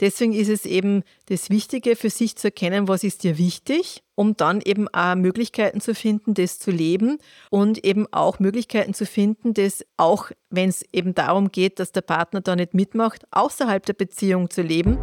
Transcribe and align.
Deswegen 0.00 0.32
ist 0.32 0.48
es 0.48 0.64
eben 0.64 1.02
das 1.26 1.50
Wichtige 1.50 1.94
für 1.94 2.08
sich 2.08 2.34
zu 2.36 2.48
erkennen, 2.48 2.88
was 2.88 3.04
ist 3.04 3.22
dir 3.22 3.36
wichtig, 3.36 4.02
um 4.14 4.34
dann 4.34 4.62
eben 4.62 4.88
auch 4.88 5.14
Möglichkeiten 5.14 5.82
zu 5.82 5.94
finden, 5.94 6.32
das 6.32 6.58
zu 6.58 6.70
leben 6.70 7.18
und 7.50 7.84
eben 7.84 8.06
auch 8.10 8.38
Möglichkeiten 8.38 8.94
zu 8.94 9.04
finden, 9.04 9.52
das 9.52 9.84
auch, 9.98 10.30
wenn 10.48 10.70
es 10.70 10.82
eben 10.94 11.14
darum 11.14 11.52
geht, 11.52 11.78
dass 11.78 11.92
der 11.92 12.00
Partner 12.00 12.40
da 12.40 12.56
nicht 12.56 12.72
mitmacht, 12.72 13.26
außerhalb 13.30 13.84
der 13.84 13.92
Beziehung 13.92 14.48
zu 14.48 14.62
leben. 14.62 14.98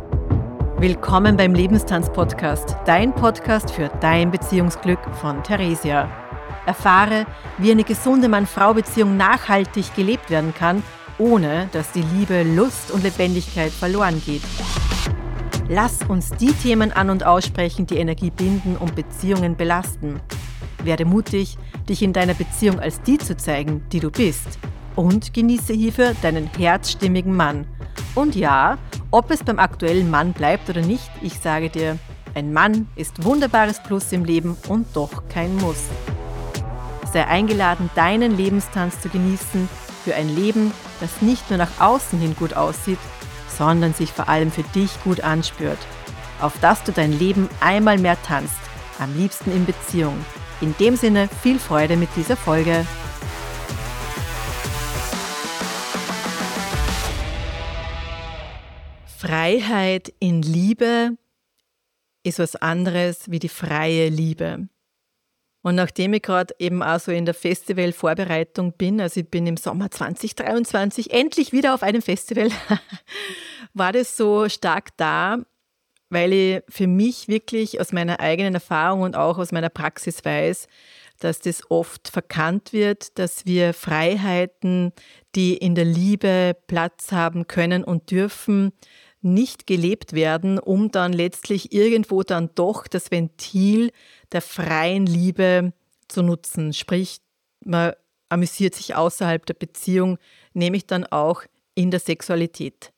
Willkommen 0.79 1.37
beim 1.37 1.53
Lebenstanz-Podcast, 1.53 2.75
dein 2.85 3.13
Podcast 3.13 3.69
für 3.69 3.89
dein 4.01 4.31
Beziehungsglück 4.31 4.99
von 5.21 5.43
Theresia. 5.43 6.09
Erfahre, 6.65 7.25
wie 7.59 7.71
eine 7.71 7.83
gesunde 7.83 8.27
Mann-Frau-Beziehung 8.29 9.15
nachhaltig 9.15 9.95
gelebt 9.95 10.29
werden 10.29 10.53
kann, 10.53 10.83
ohne 11.19 11.69
dass 11.71 11.91
die 11.91 12.03
Liebe, 12.03 12.43
Lust 12.43 12.91
und 12.91 13.03
Lebendigkeit 13.03 13.71
verloren 13.71 14.21
geht. 14.25 14.43
Lass 15.69 15.99
uns 16.07 16.31
die 16.31 16.53
Themen 16.53 16.91
an 16.91 17.09
und 17.09 17.25
aussprechen, 17.25 17.87
die 17.87 17.97
Energie 17.97 18.31
binden 18.31 18.77
und 18.77 18.95
Beziehungen 18.95 19.57
belasten. 19.57 20.21
Werde 20.83 21.03
mutig, 21.03 21.57
dich 21.89 22.01
in 22.01 22.13
deiner 22.13 22.33
Beziehung 22.33 22.79
als 22.79 23.01
die 23.01 23.17
zu 23.17 23.35
zeigen, 23.35 23.83
die 23.91 23.99
du 23.99 24.09
bist. 24.09 24.59
Und 24.95 25.33
genieße 25.33 25.73
hierfür 25.73 26.15
deinen 26.21 26.49
herzstimmigen 26.57 27.35
Mann. 27.35 27.67
Und 28.15 28.35
ja, 28.35 28.77
ob 29.11 29.29
es 29.29 29.43
beim 29.43 29.59
aktuellen 29.59 30.09
Mann 30.09 30.33
bleibt 30.33 30.69
oder 30.69 30.81
nicht, 30.81 31.09
ich 31.21 31.37
sage 31.39 31.69
dir, 31.69 31.97
ein 32.33 32.53
Mann 32.53 32.87
ist 32.95 33.23
wunderbares 33.23 33.81
Plus 33.83 34.11
im 34.11 34.23
Leben 34.23 34.55
und 34.69 34.87
doch 34.93 35.27
kein 35.27 35.55
Muss. 35.57 35.83
Sei 37.11 37.25
eingeladen, 37.25 37.89
deinen 37.95 38.37
Lebenstanz 38.37 39.01
zu 39.01 39.09
genießen 39.09 39.67
für 40.07 40.15
ein 40.15 40.33
Leben, 40.33 40.71
das 41.01 41.21
nicht 41.21 41.49
nur 41.49 41.57
nach 41.57 41.81
außen 41.81 42.17
hin 42.17 42.33
gut 42.33 42.53
aussieht, 42.53 42.99
sondern 43.57 43.93
sich 43.93 44.09
vor 44.09 44.29
allem 44.29 44.51
für 44.53 44.63
dich 44.63 44.89
gut 45.03 45.19
anspürt. 45.19 45.79
Auf 46.39 46.57
dass 46.61 46.81
du 46.85 46.93
dein 46.93 47.11
Leben 47.11 47.49
einmal 47.59 47.97
mehr 47.97 48.15
tanzt, 48.23 48.55
am 48.99 49.13
liebsten 49.17 49.51
in 49.51 49.65
Beziehung. 49.65 50.15
In 50.61 50.73
dem 50.77 50.95
Sinne 50.95 51.27
viel 51.43 51.59
Freude 51.59 51.97
mit 51.97 52.07
dieser 52.15 52.37
Folge. 52.37 52.87
Freiheit 59.17 60.13
in 60.21 60.41
Liebe 60.41 61.17
ist 62.23 62.39
was 62.39 62.55
anderes 62.55 63.29
wie 63.29 63.39
die 63.39 63.49
freie 63.49 64.07
Liebe. 64.07 64.69
Und 65.67 65.75
nachdem 65.75 66.13
ich 66.13 66.21
gerade 66.21 66.55
eben 66.59 66.81
auch 66.81 66.97
so 66.97 67.11
in 67.11 67.25
der 67.25 67.33
Festivalvorbereitung 67.33 68.71
bin, 68.71 69.01
also 69.01 69.19
ich 69.19 69.29
bin 69.29 69.45
im 69.45 69.57
Sommer 69.57 69.91
2023 69.91 71.11
endlich 71.11 71.51
wieder 71.51 71.73
auf 71.73 71.83
einem 71.83 72.01
Festival, 72.01 72.49
war 73.73 73.91
das 73.91 74.15
so 74.15 74.47
stark 74.47 74.95
da, 74.95 75.39
weil 76.09 76.31
ich 76.31 76.61
für 76.69 76.87
mich 76.87 77.27
wirklich 77.27 77.81
aus 77.81 77.91
meiner 77.91 78.21
eigenen 78.21 78.53
Erfahrung 78.53 79.01
und 79.01 79.17
auch 79.17 79.37
aus 79.37 79.51
meiner 79.51 79.67
Praxis 79.67 80.23
weiß, 80.23 80.67
dass 81.19 81.41
das 81.41 81.69
oft 81.69 82.07
verkannt 82.07 82.71
wird, 82.71 83.19
dass 83.19 83.45
wir 83.45 83.73
Freiheiten, 83.73 84.93
die 85.35 85.57
in 85.57 85.75
der 85.75 85.83
Liebe 85.83 86.55
Platz 86.67 87.11
haben 87.11 87.45
können 87.45 87.83
und 87.83 88.09
dürfen, 88.09 88.71
nicht 89.33 89.67
gelebt 89.67 90.13
werden, 90.13 90.59
um 90.59 90.91
dann 90.91 91.13
letztlich 91.13 91.73
irgendwo 91.73 92.23
dann 92.23 92.49
doch 92.55 92.87
das 92.87 93.11
Ventil 93.11 93.91
der 94.31 94.41
freien 94.41 95.05
Liebe 95.05 95.73
zu 96.07 96.23
nutzen. 96.23 96.73
Sprich, 96.73 97.19
man 97.63 97.93
amüsiert 98.29 98.75
sich 98.75 98.95
außerhalb 98.95 99.45
der 99.45 99.53
Beziehung, 99.53 100.17
nämlich 100.53 100.85
dann 100.87 101.05
auch 101.05 101.43
in 101.75 101.91
der 101.91 101.99
Sexualität. 101.99 102.91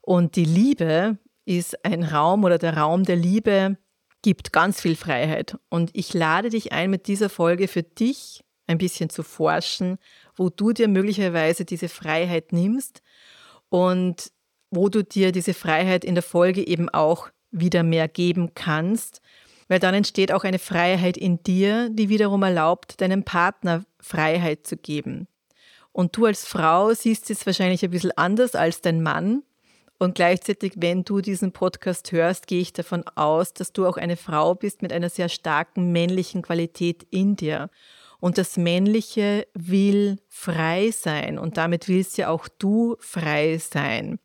Und 0.00 0.36
die 0.36 0.44
Liebe 0.44 1.18
ist 1.44 1.84
ein 1.84 2.04
Raum 2.04 2.44
oder 2.44 2.58
der 2.58 2.76
Raum 2.76 3.04
der 3.04 3.16
Liebe 3.16 3.76
gibt 4.22 4.52
ganz 4.52 4.80
viel 4.80 4.96
Freiheit. 4.96 5.58
Und 5.68 5.90
ich 5.92 6.14
lade 6.14 6.48
dich 6.48 6.72
ein, 6.72 6.90
mit 6.90 7.08
dieser 7.08 7.28
Folge 7.28 7.68
für 7.68 7.82
dich 7.82 8.42
ein 8.66 8.78
bisschen 8.78 9.10
zu 9.10 9.22
forschen, 9.22 9.98
wo 10.36 10.48
du 10.48 10.72
dir 10.72 10.88
möglicherweise 10.88 11.64
diese 11.64 11.88
Freiheit 11.88 12.52
nimmst 12.52 13.02
und 13.68 14.32
wo 14.74 14.88
du 14.88 15.04
dir 15.04 15.32
diese 15.32 15.54
Freiheit 15.54 16.04
in 16.04 16.14
der 16.14 16.22
Folge 16.22 16.66
eben 16.66 16.88
auch 16.88 17.28
wieder 17.50 17.82
mehr 17.82 18.08
geben 18.08 18.52
kannst, 18.54 19.20
weil 19.68 19.78
dann 19.78 19.94
entsteht 19.94 20.32
auch 20.32 20.44
eine 20.44 20.58
Freiheit 20.58 21.16
in 21.16 21.42
dir, 21.42 21.88
die 21.90 22.08
wiederum 22.08 22.42
erlaubt, 22.42 23.00
deinem 23.00 23.24
Partner 23.24 23.84
Freiheit 24.00 24.66
zu 24.66 24.76
geben. 24.76 25.28
Und 25.92 26.16
du 26.16 26.26
als 26.26 26.44
Frau 26.44 26.92
siehst 26.92 27.30
es 27.30 27.46
wahrscheinlich 27.46 27.84
ein 27.84 27.90
bisschen 27.90 28.12
anders 28.16 28.54
als 28.54 28.80
dein 28.80 29.02
Mann. 29.02 29.44
Und 29.98 30.16
gleichzeitig, 30.16 30.72
wenn 30.76 31.04
du 31.04 31.20
diesen 31.20 31.52
Podcast 31.52 32.10
hörst, 32.10 32.48
gehe 32.48 32.60
ich 32.60 32.72
davon 32.72 33.04
aus, 33.14 33.54
dass 33.54 33.72
du 33.72 33.86
auch 33.86 33.96
eine 33.96 34.16
Frau 34.16 34.56
bist 34.56 34.82
mit 34.82 34.92
einer 34.92 35.08
sehr 35.08 35.28
starken 35.28 35.92
männlichen 35.92 36.42
Qualität 36.42 37.06
in 37.10 37.36
dir. 37.36 37.70
Und 38.18 38.38
das 38.38 38.56
Männliche 38.56 39.46
will 39.54 40.18
frei 40.28 40.90
sein 40.90 41.38
und 41.38 41.58
damit 41.58 41.88
willst 41.88 42.18
ja 42.18 42.28
auch 42.28 42.48
du 42.48 42.96
frei 42.98 43.58
sein. 43.58 44.18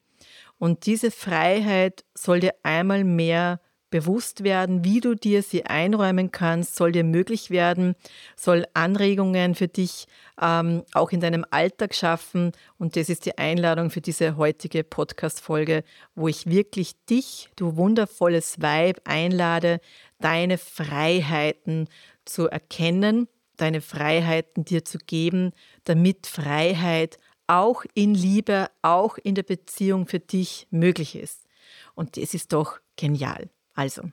Und 0.59 0.86
diese 0.86 1.09
Freiheit 1.09 2.06
soll 2.14 2.42
dir 2.42 2.53
einmal 2.64 3.03
mehr 3.03 3.59
bewusst 3.90 4.44
werden, 4.44 4.84
wie 4.84 5.00
du 5.00 5.16
dir 5.16 5.42
sie 5.42 5.66
einräumen 5.66 6.31
kannst, 6.31 6.75
soll 6.75 6.92
dir 6.92 7.03
möglich 7.03 7.50
werden, 7.50 7.96
soll 8.36 8.66
Anregungen 8.74 9.56
für 9.56 9.68
dich 9.68 10.06
ähm, 10.40 10.84
auch 10.94 11.12
in 11.12 11.22
deinem 11.22 11.46
Alltag 11.50 11.96
schaffen. 11.96 12.52
Und 12.78 12.96
das 12.96 13.09
ist 13.09 13.25
die 13.25 13.38
Einladung 13.38 13.90
für 13.90 14.02
diese 14.02 14.38
heutige 14.38 14.84
Podcast-Folge, 14.84 15.84
wo 16.16 16.28
ich 16.28 16.46
wirklich 16.46 16.94
dich, 17.06 17.50
du 17.56 17.78
wundervolles 17.78 18.62
Weib, 18.62 19.02
einlade, 19.06 19.80
deine 20.19 20.58
Freiheiten 20.58 21.88
zu 22.25 22.48
erkennen, 22.48 23.28
deine 23.58 23.81
Freiheiten 23.81 24.66
dir 24.66 24.86
zu 24.86 25.00
geben, 25.00 25.52
damit 25.84 26.28
Freiheit 26.28 27.18
auch 27.50 27.84
in 27.94 28.14
Liebe, 28.14 28.70
auch 28.82 29.18
in 29.18 29.36
der 29.36 29.44
Beziehung 29.44 30.08
für 30.08 30.20
dich 30.20 30.68
möglich 30.70 31.16
ist. 31.16 31.48
Und 31.96 32.18
das 32.18 32.34
ist 32.34 32.54
doch 32.54 32.80
genial. 32.96 33.50
Also, 33.74 34.04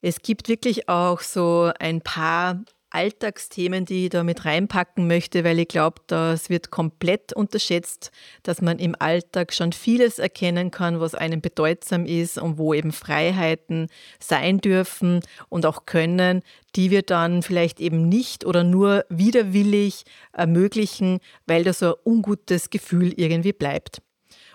es 0.00 0.22
gibt 0.22 0.48
wirklich 0.48 0.88
auch 0.88 1.20
so 1.20 1.72
ein 1.78 2.00
paar 2.00 2.64
Alltagsthemen, 2.96 3.84
die 3.84 4.04
ich 4.04 4.10
da 4.10 4.24
mit 4.24 4.46
reinpacken 4.46 5.06
möchte, 5.06 5.44
weil 5.44 5.58
ich 5.58 5.68
glaube, 5.68 6.00
das 6.06 6.48
wird 6.48 6.70
komplett 6.70 7.34
unterschätzt, 7.34 8.10
dass 8.42 8.62
man 8.62 8.78
im 8.78 8.96
Alltag 8.98 9.52
schon 9.52 9.72
vieles 9.72 10.18
erkennen 10.18 10.70
kann, 10.70 10.98
was 10.98 11.14
einem 11.14 11.42
bedeutsam 11.42 12.06
ist 12.06 12.38
und 12.38 12.56
wo 12.56 12.72
eben 12.72 12.92
Freiheiten 12.92 13.88
sein 14.18 14.62
dürfen 14.62 15.20
und 15.50 15.66
auch 15.66 15.84
können, 15.84 16.40
die 16.74 16.90
wir 16.90 17.02
dann 17.02 17.42
vielleicht 17.42 17.80
eben 17.80 18.08
nicht 18.08 18.46
oder 18.46 18.64
nur 18.64 19.04
widerwillig 19.10 20.04
ermöglichen, 20.32 21.20
weil 21.46 21.64
da 21.64 21.74
so 21.74 21.96
ein 21.96 22.00
ungutes 22.02 22.70
Gefühl 22.70 23.12
irgendwie 23.14 23.52
bleibt. 23.52 24.00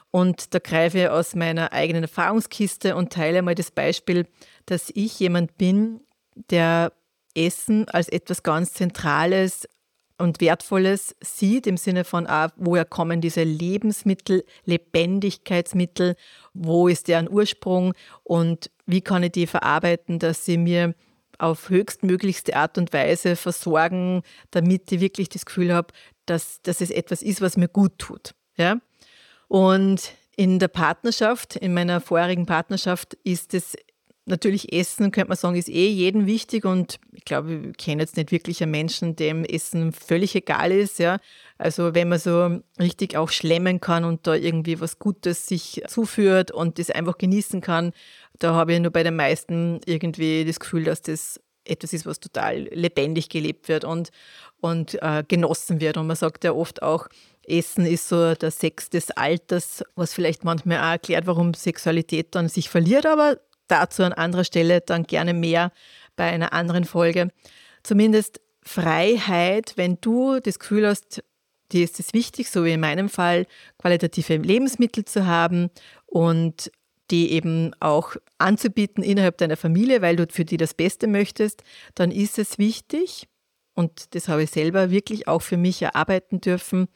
Und 0.09 0.55
da 0.55 0.59
greife 0.59 0.97
ich 0.97 1.09
aus 1.09 1.35
meiner 1.35 1.73
eigenen 1.73 2.03
Erfahrungskiste 2.03 2.95
und 2.95 3.13
teile 3.13 3.43
mal 3.43 3.53
das 3.53 3.69
Beispiel, 3.69 4.25
dass 4.65 4.91
ich 4.95 5.19
jemand 5.19 5.59
bin, 5.59 6.01
der 6.49 6.91
Essen 7.35 7.87
als 7.89 8.09
etwas 8.09 8.43
ganz 8.43 8.73
Zentrales 8.73 9.67
und 10.17 10.39
Wertvolles 10.39 11.15
sieht, 11.21 11.67
im 11.67 11.77
Sinne 11.77 12.03
von, 12.03 12.27
ah, 12.27 12.51
woher 12.55 12.85
kommen 12.85 13.21
diese 13.21 13.43
Lebensmittel, 13.43 14.45
Lebendigkeitsmittel, 14.65 16.15
wo 16.53 16.87
ist 16.87 17.07
deren 17.07 17.29
Ursprung 17.29 17.93
und 18.23 18.69
wie 18.85 19.01
kann 19.01 19.23
ich 19.23 19.31
die 19.31 19.47
verarbeiten, 19.47 20.19
dass 20.19 20.45
sie 20.45 20.57
mir 20.57 20.93
auf 21.39 21.69
höchstmöglichste 21.69 22.55
Art 22.55 22.77
und 22.77 22.93
Weise 22.93 23.35
versorgen, 23.35 24.21
damit 24.51 24.91
ich 24.91 25.01
wirklich 25.01 25.27
das 25.29 25.45
Gefühl 25.45 25.73
habe, 25.73 25.91
dass, 26.27 26.61
dass 26.61 26.81
es 26.81 26.91
etwas 26.91 27.23
ist, 27.23 27.41
was 27.41 27.57
mir 27.57 27.67
gut 27.67 27.97
tut. 27.97 28.35
Ja? 28.57 28.77
Und 29.47 30.13
in 30.35 30.59
der 30.59 30.67
Partnerschaft, 30.67 31.55
in 31.55 31.73
meiner 31.73 31.99
vorherigen 31.99 32.45
Partnerschaft, 32.45 33.15
ist 33.23 33.53
es 33.53 33.75
Natürlich 34.25 34.71
Essen, 34.71 35.11
könnte 35.11 35.29
man 35.29 35.37
sagen, 35.37 35.55
ist 35.55 35.67
eh 35.67 35.89
jedem 35.89 36.27
wichtig 36.27 36.65
und 36.65 36.99
ich 37.11 37.25
glaube, 37.25 37.71
ich 37.71 37.77
kenne 37.77 38.03
jetzt 38.03 38.17
nicht 38.17 38.31
wirklich 38.31 38.61
einen 38.61 38.71
Menschen, 38.71 39.15
dem 39.15 39.43
Essen 39.43 39.91
völlig 39.91 40.35
egal 40.35 40.71
ist. 40.71 40.99
Ja. 40.99 41.17
Also 41.57 41.95
wenn 41.95 42.09
man 42.09 42.19
so 42.19 42.59
richtig 42.79 43.17
auch 43.17 43.29
schlemmen 43.29 43.81
kann 43.81 44.05
und 44.05 44.27
da 44.27 44.35
irgendwie 44.35 44.79
was 44.79 44.99
Gutes 44.99 45.47
sich 45.47 45.81
zuführt 45.87 46.51
und 46.51 46.77
das 46.77 46.91
einfach 46.91 47.17
genießen 47.17 47.61
kann, 47.61 47.93
da 48.37 48.53
habe 48.53 48.73
ich 48.73 48.79
nur 48.79 48.91
bei 48.91 49.03
den 49.03 49.15
meisten 49.15 49.79
irgendwie 49.85 50.45
das 50.45 50.59
Gefühl, 50.59 50.83
dass 50.83 51.01
das 51.01 51.39
etwas 51.65 51.93
ist, 51.93 52.05
was 52.05 52.19
total 52.19 52.69
lebendig 52.71 53.29
gelebt 53.29 53.69
wird 53.69 53.83
und, 53.85 54.11
und 54.59 55.01
äh, 55.01 55.23
genossen 55.27 55.81
wird. 55.81 55.97
Und 55.97 56.07
man 56.07 56.15
sagt 56.15 56.43
ja 56.43 56.53
oft 56.53 56.81
auch, 56.83 57.07
Essen 57.43 57.85
ist 57.85 58.07
so 58.07 58.35
der 58.35 58.51
Sex 58.51 58.89
des 58.89 59.11
Alters, 59.11 59.83
was 59.95 60.13
vielleicht 60.13 60.43
manchmal 60.43 60.77
auch 60.79 60.91
erklärt, 60.91 61.25
warum 61.27 61.53
Sexualität 61.53 62.35
dann 62.35 62.49
sich 62.49 62.69
verliert, 62.69 63.05
aber 63.05 63.39
dazu 63.71 64.03
an 64.03 64.13
anderer 64.13 64.43
Stelle 64.43 64.81
dann 64.81 65.03
gerne 65.03 65.33
mehr 65.33 65.71
bei 66.15 66.25
einer 66.25 66.53
anderen 66.53 66.85
Folge. 66.85 67.29
Zumindest 67.83 68.41
Freiheit, 68.63 69.73
wenn 69.75 69.97
du 70.01 70.39
das 70.39 70.59
Gefühl 70.59 70.87
hast, 70.87 71.23
dir 71.71 71.83
ist 71.83 71.99
es 71.99 72.13
wichtig, 72.13 72.49
so 72.49 72.65
wie 72.65 72.73
in 72.73 72.79
meinem 72.79 73.09
Fall, 73.09 73.47
qualitative 73.77 74.37
Lebensmittel 74.37 75.05
zu 75.05 75.25
haben 75.25 75.69
und 76.05 76.71
die 77.09 77.31
eben 77.31 77.73
auch 77.79 78.15
anzubieten 78.37 79.03
innerhalb 79.03 79.37
deiner 79.37 79.57
Familie, 79.57 80.01
weil 80.01 80.15
du 80.15 80.27
für 80.29 80.45
die 80.45 80.57
das 80.57 80.73
Beste 80.73 81.07
möchtest, 81.07 81.63
dann 81.95 82.11
ist 82.11 82.39
es 82.39 82.57
wichtig, 82.57 83.27
und 83.73 84.15
das 84.15 84.27
habe 84.27 84.43
ich 84.43 84.51
selber 84.51 84.91
wirklich 84.91 85.27
auch 85.27 85.41
für 85.41 85.57
mich 85.57 85.81
erarbeiten 85.81 86.41
dürfen, 86.41 86.87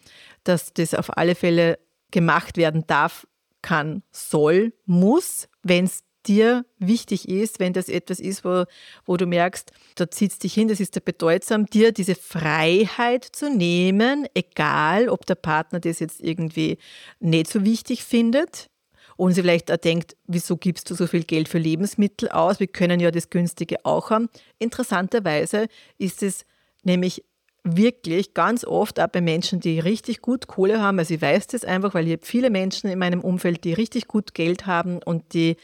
dass 0.43 0.73
das 0.73 0.93
auf 0.93 1.17
alle 1.17 1.35
Fälle 1.35 1.79
gemacht 2.11 2.57
werden 2.57 2.85
darf, 2.87 3.27
kann, 3.61 4.03
soll, 4.11 4.73
muss, 4.85 5.49
wenn 5.63 5.85
es 5.85 6.01
dir 6.27 6.65
wichtig 6.79 7.29
ist, 7.29 7.59
wenn 7.59 7.73
das 7.73 7.89
etwas 7.89 8.19
ist, 8.19 8.43
wo, 8.43 8.65
wo 9.05 9.17
du 9.17 9.25
merkst, 9.25 9.71
da 9.95 10.09
zieht 10.09 10.31
es 10.31 10.39
dich 10.39 10.53
hin, 10.53 10.67
das 10.67 10.79
ist 10.79 10.95
dir 10.95 11.01
bedeutsam, 11.01 11.65
dir 11.65 11.91
diese 11.91 12.15
Freiheit 12.15 13.23
zu 13.23 13.49
nehmen, 13.49 14.27
egal 14.33 15.09
ob 15.09 15.25
der 15.25 15.35
Partner 15.35 15.79
das 15.79 15.99
jetzt 15.99 16.21
irgendwie 16.21 16.77
nicht 17.19 17.49
so 17.49 17.63
wichtig 17.63 18.03
findet 18.03 18.69
und 19.17 19.33
sie 19.33 19.41
vielleicht 19.41 19.71
auch 19.71 19.77
denkt, 19.77 20.15
wieso 20.27 20.57
gibst 20.57 20.89
du 20.89 20.95
so 20.95 21.07
viel 21.07 21.23
Geld 21.23 21.47
für 21.47 21.57
Lebensmittel 21.57 22.29
aus? 22.29 22.59
Wir 22.59 22.67
können 22.67 22.99
ja 22.99 23.11
das 23.11 23.29
Günstige 23.29 23.85
auch 23.85 24.09
haben. 24.09 24.29
Interessanterweise 24.59 25.67
ist 25.97 26.23
es 26.23 26.45
nämlich 26.83 27.23
wirklich 27.65 28.33
ganz 28.33 28.63
oft 28.63 28.99
auch 28.99 29.07
bei 29.07 29.21
Menschen, 29.21 29.59
die 29.59 29.79
richtig 29.79 30.21
gut 30.21 30.47
Kohle 30.47 30.81
haben. 30.81 30.99
Also 30.99 31.15
ich 31.15 31.21
weiß 31.21 31.47
das 31.47 31.65
einfach, 31.65 31.93
weil 31.95 32.05
ich 32.05 32.13
habe 32.13 32.25
viele 32.25 32.51
Menschen 32.51 32.89
in 32.89 32.99
meinem 32.99 33.21
Umfeld, 33.21 33.63
die 33.63 33.73
richtig 33.73 34.07
gut 34.07 34.33
Geld 34.35 34.67
haben 34.67 35.01
und 35.03 35.33
die 35.33 35.57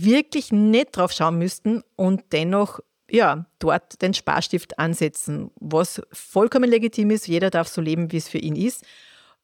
wirklich 0.00 0.52
nicht 0.52 0.96
drauf 0.96 1.12
schauen 1.12 1.38
müssten 1.38 1.82
und 1.96 2.24
dennoch 2.32 2.80
ja, 3.10 3.44
dort 3.58 4.00
den 4.00 4.14
Sparstift 4.14 4.78
ansetzen, 4.78 5.50
was 5.60 6.00
vollkommen 6.12 6.70
legitim 6.70 7.10
ist. 7.10 7.28
Jeder 7.28 7.50
darf 7.50 7.68
so 7.68 7.82
leben, 7.82 8.10
wie 8.10 8.16
es 8.16 8.28
für 8.28 8.38
ihn 8.38 8.56
ist. 8.56 8.84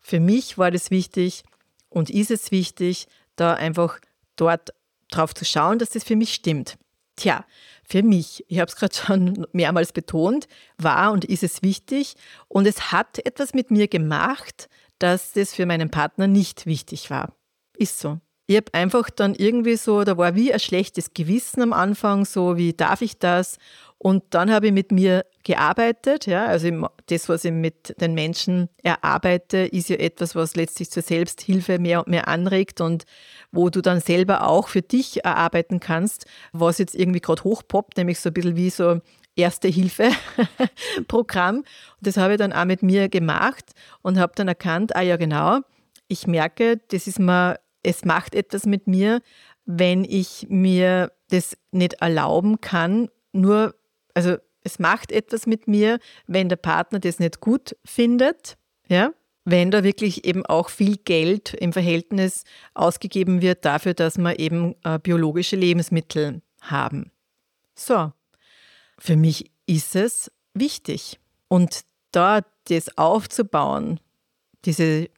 Für 0.01 0.21
mich 0.21 0.57
war 0.57 0.71
das 0.71 0.91
wichtig 0.91 1.43
und 1.91 2.09
ist 2.09 2.31
es 2.31 2.51
wichtig, 2.51 3.09
da 3.37 3.53
einfach 3.53 4.01
dort 4.37 4.71
drauf 5.11 5.35
zu 5.35 5.45
schauen, 5.45 5.79
dass 5.79 5.91
das 5.91 6.03
für 6.03 6.17
mich 6.17 6.33
stimmt. 6.33 6.79
Tja, 7.17 7.45
für 7.85 8.03
mich, 8.03 8.45
ich 8.49 8.59
habe 8.59 8.71
es 8.71 8.77
gerade 8.77 8.95
schon 9.07 9.47
mehrmals 9.53 9.93
betont, 9.93 10.49
war 10.79 11.13
und 11.13 11.27
ist 11.27 11.43
es 11.43 11.63
wichtig 11.63 12.15
und 12.49 12.67
es 12.67 12.91
hat 12.91 13.19
etwas 13.27 13.53
mit 13.53 13.71
mir 13.71 13.87
gemacht, 13.87 14.71
dass 14.99 15.33
das 15.33 15.53
für 15.53 15.67
meinen 15.67 15.91
Partner 15.91 16.27
nicht 16.27 16.65
wichtig 16.65 17.11
war. 17.11 17.35
Ist 17.77 17.99
so. 17.99 18.19
Ich 18.51 18.57
habe 18.57 18.73
einfach 18.73 19.11
dann 19.11 19.35
irgendwie 19.35 19.77
so, 19.77 20.05
da 20.05 20.17
war 20.17 20.35
wie 20.35 20.55
ein 20.55 20.59
schlechtes 20.59 21.13
Gewissen 21.13 21.61
am 21.61 21.75
Anfang, 21.75 22.25
so 22.25 22.57
wie 22.57 22.73
darf 22.73 23.03
ich 23.03 23.19
das? 23.19 23.59
Und 23.99 24.25
dann 24.31 24.51
habe 24.51 24.69
ich 24.69 24.73
mit 24.73 24.91
mir 24.91 25.27
gearbeitet. 25.45 26.25
Ja, 26.25 26.47
also 26.47 26.89
das, 27.07 27.29
was 27.29 27.45
ich 27.45 27.53
mit 27.53 27.95
den 28.01 28.15
Menschen 28.15 28.71
erarbeite, 28.83 29.59
ist 29.59 29.91
ja 29.91 29.97
etwas, 29.97 30.35
was 30.35 30.57
letztlich 30.57 30.91
zur 30.91 31.03
Selbsthilfe 31.03 31.79
mehr 31.79 31.99
und 31.99 32.09
mehr 32.09 32.27
anregt 32.27 32.81
und 32.81 33.05
wo 33.53 33.69
du 33.69 33.83
dann 33.83 34.01
selber 34.01 34.49
auch 34.49 34.69
für 34.69 34.81
dich 34.81 35.27
erarbeiten 35.27 35.79
kannst, 35.79 36.25
was 36.53 36.79
jetzt 36.79 36.95
irgendwie 36.95 37.21
gerade 37.21 37.45
hochpoppt, 37.45 37.99
nämlich 37.99 38.19
so 38.19 38.31
ein 38.31 38.33
bisschen 38.33 38.57
wie 38.57 38.71
so 38.71 39.03
Erste-Hilfe-Programm. 39.37 41.65
Das 42.01 42.17
habe 42.17 42.33
ich 42.33 42.39
dann 42.39 42.55
auch 42.55 42.65
mit 42.65 42.83
mir 42.83 43.11
gemacht 43.11 43.73
und 44.01 44.19
habe 44.19 44.33
dann 44.37 44.49
erkannt, 44.49 44.97
ah 44.97 45.03
ja 45.03 45.17
genau, 45.17 45.59
ich 46.07 46.27
merke, 46.27 46.81
das 46.89 47.07
ist 47.07 47.19
mir 47.19 47.59
es 47.89 48.05
macht 48.05 48.35
etwas 48.35 48.67
mit 48.67 48.87
mir, 48.87 49.23
wenn 49.65 50.05
ich 50.05 50.47
mir 50.51 51.11
das 51.31 51.57
nicht 51.71 51.95
erlauben 51.95 52.61
kann, 52.61 53.09
nur, 53.33 53.75
also 54.13 54.37
es 54.63 54.79
macht 54.79 55.11
etwas 55.11 55.47
mit 55.47 55.69
mir, 55.69 55.99
wenn 56.27 56.51
der 56.51 56.57
Partner 56.57 56.99
das 56.99 57.19
nicht 57.19 57.41
gut 57.41 57.77
findet, 57.85 58.59
ja, 58.89 59.13
wenn 59.47 59.71
da 59.71 59.83
wirklich 59.85 60.27
eben 60.27 60.45
auch 60.45 60.69
viel 60.69 60.99
Geld 60.99 61.55
im 61.55 61.73
Verhältnis 61.73 62.45
ausgegeben 62.75 63.41
wird 63.41 63.65
dafür, 63.65 63.95
dass 63.95 64.19
wir 64.19 64.39
eben 64.39 64.75
äh, 64.85 64.99
biologische 64.99 65.57
Lebensmittel 65.57 66.43
haben. 66.61 67.11
So, 67.75 68.13
für 68.99 69.17
mich 69.17 69.51
ist 69.65 69.97
es 69.97 70.31
wichtig. 70.53 71.19
Und 71.49 71.81
da 72.13 72.43
das 72.65 72.99
aufzubauen, 72.99 74.01
diese 74.67 75.09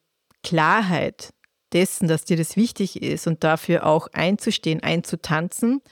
Klarheit, 0.45 1.35
dessen, 1.73 2.09
dass 2.09 2.25
dir 2.25 2.37
das 2.37 2.57
wichtig 2.57 3.03
ist 3.03 3.27
und 3.27 3.45
dafür 3.45 3.87
auch 3.87 4.09
einzustehen, 4.13 4.83
einzutanzen, 4.83 5.83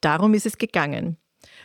darum 0.00 0.34
ist 0.34 0.46
es 0.46 0.58
gegangen. 0.58 1.16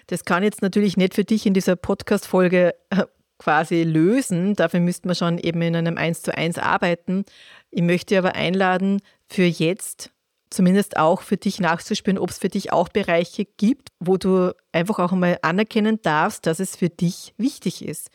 Das 0.07 0.25
kann 0.25 0.43
jetzt 0.43 0.61
natürlich 0.61 0.97
nicht 0.97 1.13
für 1.13 1.23
dich 1.23 1.45
in 1.45 1.53
dieser 1.53 1.75
Podcast-Folge 1.75 2.75
äh, 2.89 3.03
quasi 3.37 3.83
lösen. 3.83 4.55
Dafür 4.55 4.79
müsste 4.79 5.07
man 5.07 5.15
schon 5.15 5.37
eben 5.37 5.61
in 5.61 5.75
einem 5.75 5.97
Eins 5.97 6.21
zu 6.21 6.35
eins 6.35 6.57
arbeiten. 6.57 7.25
Ich 7.71 7.81
möchte 7.81 8.17
aber 8.17 8.35
einladen, 8.35 9.01
für 9.27 9.45
jetzt 9.45 10.11
zumindest 10.51 10.97
auch 10.97 11.21
für 11.21 11.37
dich 11.37 11.59
nachzuspüren, 11.59 12.19
ob 12.19 12.29
es 12.29 12.37
für 12.37 12.49
dich 12.49 12.71
auch 12.71 12.89
Bereiche 12.89 13.45
gibt, 13.45 13.89
wo 13.99 14.17
du 14.17 14.53
einfach 14.71 14.99
auch 14.99 15.13
einmal 15.13 15.39
anerkennen 15.41 15.99
darfst, 16.03 16.45
dass 16.45 16.59
es 16.59 16.75
für 16.75 16.89
dich 16.89 17.33
wichtig 17.37 17.83
ist. 17.83 18.09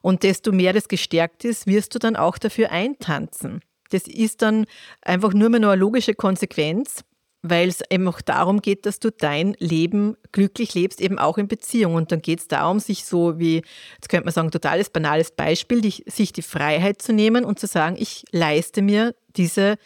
Und 0.00 0.22
desto 0.22 0.52
mehr 0.52 0.72
das 0.72 0.88
gestärkt 0.88 1.44
ist, 1.44 1.66
wirst 1.66 1.94
du 1.94 1.98
dann 1.98 2.16
auch 2.16 2.38
dafür 2.38 2.70
eintanzen. 2.70 3.60
Das 3.90 4.06
ist 4.06 4.42
dann 4.42 4.66
einfach 5.02 5.32
nur 5.32 5.48
mehr 5.48 5.60
nur 5.60 5.70
eine 5.70 5.80
logische 5.80 6.14
Konsequenz, 6.14 7.04
weil 7.42 7.68
es 7.68 7.82
eben 7.90 8.06
auch 8.08 8.20
darum 8.20 8.60
geht, 8.60 8.84
dass 8.86 9.00
du 9.00 9.10
dein 9.10 9.54
Leben 9.58 10.16
glücklich 10.32 10.74
lebst, 10.74 11.00
eben 11.00 11.18
auch 11.18 11.38
in 11.38 11.48
Beziehung. 11.48 11.94
Und 11.94 12.12
dann 12.12 12.20
geht 12.20 12.40
es 12.40 12.48
darum, 12.48 12.80
sich 12.80 13.04
so 13.04 13.38
wie, 13.38 13.62
jetzt 13.94 14.08
könnte 14.08 14.26
man 14.26 14.34
sagen, 14.34 14.50
totales 14.50 14.90
banales 14.90 15.30
Beispiel, 15.30 15.80
die, 15.80 16.04
sich 16.06 16.32
die 16.32 16.42
Freiheit 16.42 17.00
zu 17.00 17.12
nehmen 17.12 17.44
und 17.44 17.58
zu 17.58 17.66
sagen, 17.66 17.96
ich 17.98 18.24
leiste 18.30 18.82
mir 18.82 19.14
diese 19.36 19.76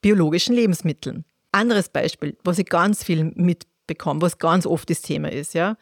biologischen 0.00 0.54
Lebensmittel. 0.54 1.24
Anderes 1.52 1.88
Beispiel, 1.88 2.36
was 2.44 2.58
ich 2.58 2.66
ganz 2.66 3.02
viel 3.02 3.24
mitbekomme, 3.34 4.22
was 4.22 4.38
ganz 4.38 4.66
oft 4.66 4.88
das 4.88 5.02
Thema 5.02 5.32
ist, 5.32 5.54
ja, 5.54 5.76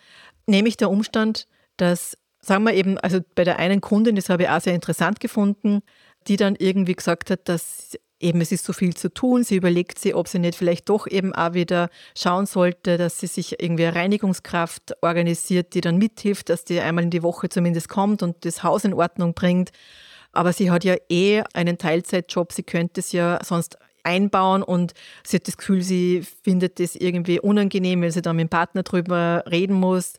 nämlich 0.47 0.79
der 0.79 0.91
Umstand, 0.91 1.47
dass, 1.77 2.17
sagen 2.41 2.65
wir 2.65 2.73
eben, 2.73 2.97
also 2.99 3.21
bei 3.35 3.45
der 3.45 3.59
einen 3.59 3.83
Kundin, 3.83 4.17
das 4.17 4.31
habe 4.31 4.45
ich 4.45 4.49
auch 4.49 4.61
sehr 4.63 4.75
interessant 4.75 5.21
gefunden, 5.21 5.83
die 6.27 6.37
dann 6.37 6.57
irgendwie 6.57 6.95
gesagt 6.95 7.31
hat, 7.31 7.49
dass 7.49 7.97
eben 8.21 8.41
es 8.41 8.53
ist 8.53 8.65
so 8.65 8.73
viel 8.73 8.95
zu 8.95 9.13
tun. 9.13 9.45
Sie 9.45 9.57
überlegt 9.57 9.99
sich, 9.99 10.15
ob 10.15 10.29
sie 10.29 10.39
nicht 10.39 10.57
vielleicht 10.57 10.89
doch 10.89 11.07
eben 11.07 11.35
auch 11.35 11.55
wieder 11.55 11.89
schauen 12.17 12.47
sollte, 12.47 12.99
dass 12.99 13.21
sie 13.21 13.27
sich 13.27 13.63
irgendwie 13.63 13.87
eine 13.87 13.97
Reinigungskraft 13.97 14.97
organisiert, 15.03 15.75
die 15.75 15.81
dann 15.81 15.99
mithilft, 15.99 16.49
dass 16.49 16.65
die 16.65 16.81
einmal 16.81 17.05
in 17.05 17.11
die 17.11 17.23
Woche 17.23 17.49
zumindest 17.49 17.89
kommt 17.89 18.23
und 18.23 18.45
das 18.45 18.63
Haus 18.63 18.85
in 18.85 18.95
Ordnung 18.95 19.35
bringt. 19.35 19.71
Aber 20.33 20.53
sie 20.53 20.71
hat 20.71 20.85
ja 20.85 20.97
eh 21.09 21.43
einen 21.55 21.79
Teilzeitjob, 21.79 22.53
sie 22.53 22.63
könnte 22.63 23.01
es 23.01 23.13
ja 23.13 23.39
sonst 23.45 23.79
einbauen 24.03 24.63
und 24.63 24.95
sie 25.25 25.37
hat 25.37 25.49
das 25.49 25.57
Gefühl, 25.57 25.83
sie 25.83 26.23
findet 26.43 26.81
das 26.81 26.97
irgendwie 26.97 27.41
unangenehm, 27.41 28.03
wenn 28.03 28.11
sie 28.11 28.23
dann 28.23 28.37
mit 28.37 28.45
dem 28.45 28.49
Partner 28.49 28.83
drüber 28.83 29.45
reden 29.51 29.75
muss 29.75 30.15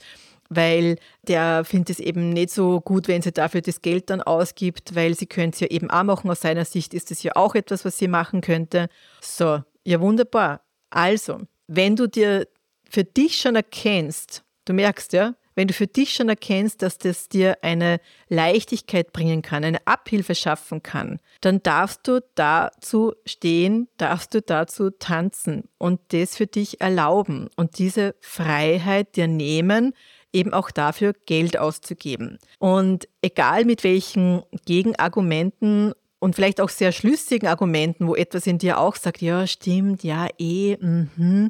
weil 0.49 0.97
der 1.27 1.63
findet 1.63 1.91
es 1.91 1.99
eben 1.99 2.29
nicht 2.29 2.49
so 2.49 2.81
gut, 2.81 3.07
wenn 3.07 3.21
sie 3.21 3.31
dafür 3.31 3.61
das 3.61 3.81
Geld 3.81 4.09
dann 4.09 4.21
ausgibt, 4.21 4.95
weil 4.95 5.15
sie 5.15 5.27
könnte 5.27 5.55
es 5.55 5.59
ja 5.61 5.67
eben 5.67 5.89
auch 5.89 6.03
machen. 6.03 6.29
Aus 6.29 6.41
seiner 6.41 6.65
Sicht 6.65 6.93
ist 6.93 7.11
es 7.11 7.23
ja 7.23 7.33
auch 7.35 7.55
etwas, 7.55 7.85
was 7.85 7.97
sie 7.97 8.07
machen 8.07 8.41
könnte. 8.41 8.89
So, 9.21 9.63
ja 9.83 10.01
wunderbar. 10.01 10.61
Also, 10.89 11.41
wenn 11.67 11.95
du 11.95 12.07
dir 12.07 12.47
für 12.89 13.03
dich 13.03 13.37
schon 13.37 13.55
erkennst, 13.55 14.43
du 14.65 14.73
merkst 14.73 15.13
ja, 15.13 15.35
wenn 15.59 15.67
du 15.67 15.73
für 15.73 15.87
dich 15.87 16.13
schon 16.13 16.29
erkennst, 16.29 16.81
dass 16.81 16.97
das 16.99 17.27
dir 17.27 17.57
eine 17.63 17.99
Leichtigkeit 18.29 19.11
bringen 19.11 19.41
kann, 19.41 19.65
eine 19.65 19.85
Abhilfe 19.85 20.33
schaffen 20.33 20.81
kann, 20.83 21.19
dann 21.41 21.61
darfst 21.61 22.07
du 22.07 22.21
dazu 22.35 23.13
stehen, 23.25 23.89
darfst 23.97 24.33
du 24.33 24.41
dazu 24.41 24.89
tanzen 24.89 25.67
und 25.77 25.99
das 26.13 26.37
für 26.37 26.47
dich 26.47 26.79
erlauben 26.79 27.49
und 27.57 27.77
diese 27.77 28.15
Freiheit 28.21 29.17
dir 29.17 29.27
nehmen, 29.27 29.93
eben 30.33 30.53
auch 30.53 30.71
dafür 30.71 31.13
Geld 31.25 31.57
auszugeben. 31.57 32.37
Und 32.59 33.07
egal 33.21 33.65
mit 33.65 33.83
welchen 33.83 34.43
Gegenargumenten 34.65 35.93
und 36.19 36.35
vielleicht 36.35 36.61
auch 36.61 36.69
sehr 36.69 36.91
schlüssigen 36.91 37.47
Argumenten, 37.47 38.07
wo 38.07 38.15
etwas 38.15 38.45
in 38.45 38.57
dir 38.57 38.79
auch 38.79 38.95
sagt, 38.95 39.21
ja, 39.21 39.47
stimmt, 39.47 40.03
ja, 40.03 40.27
eh, 40.37 40.77
mhm, 40.79 41.49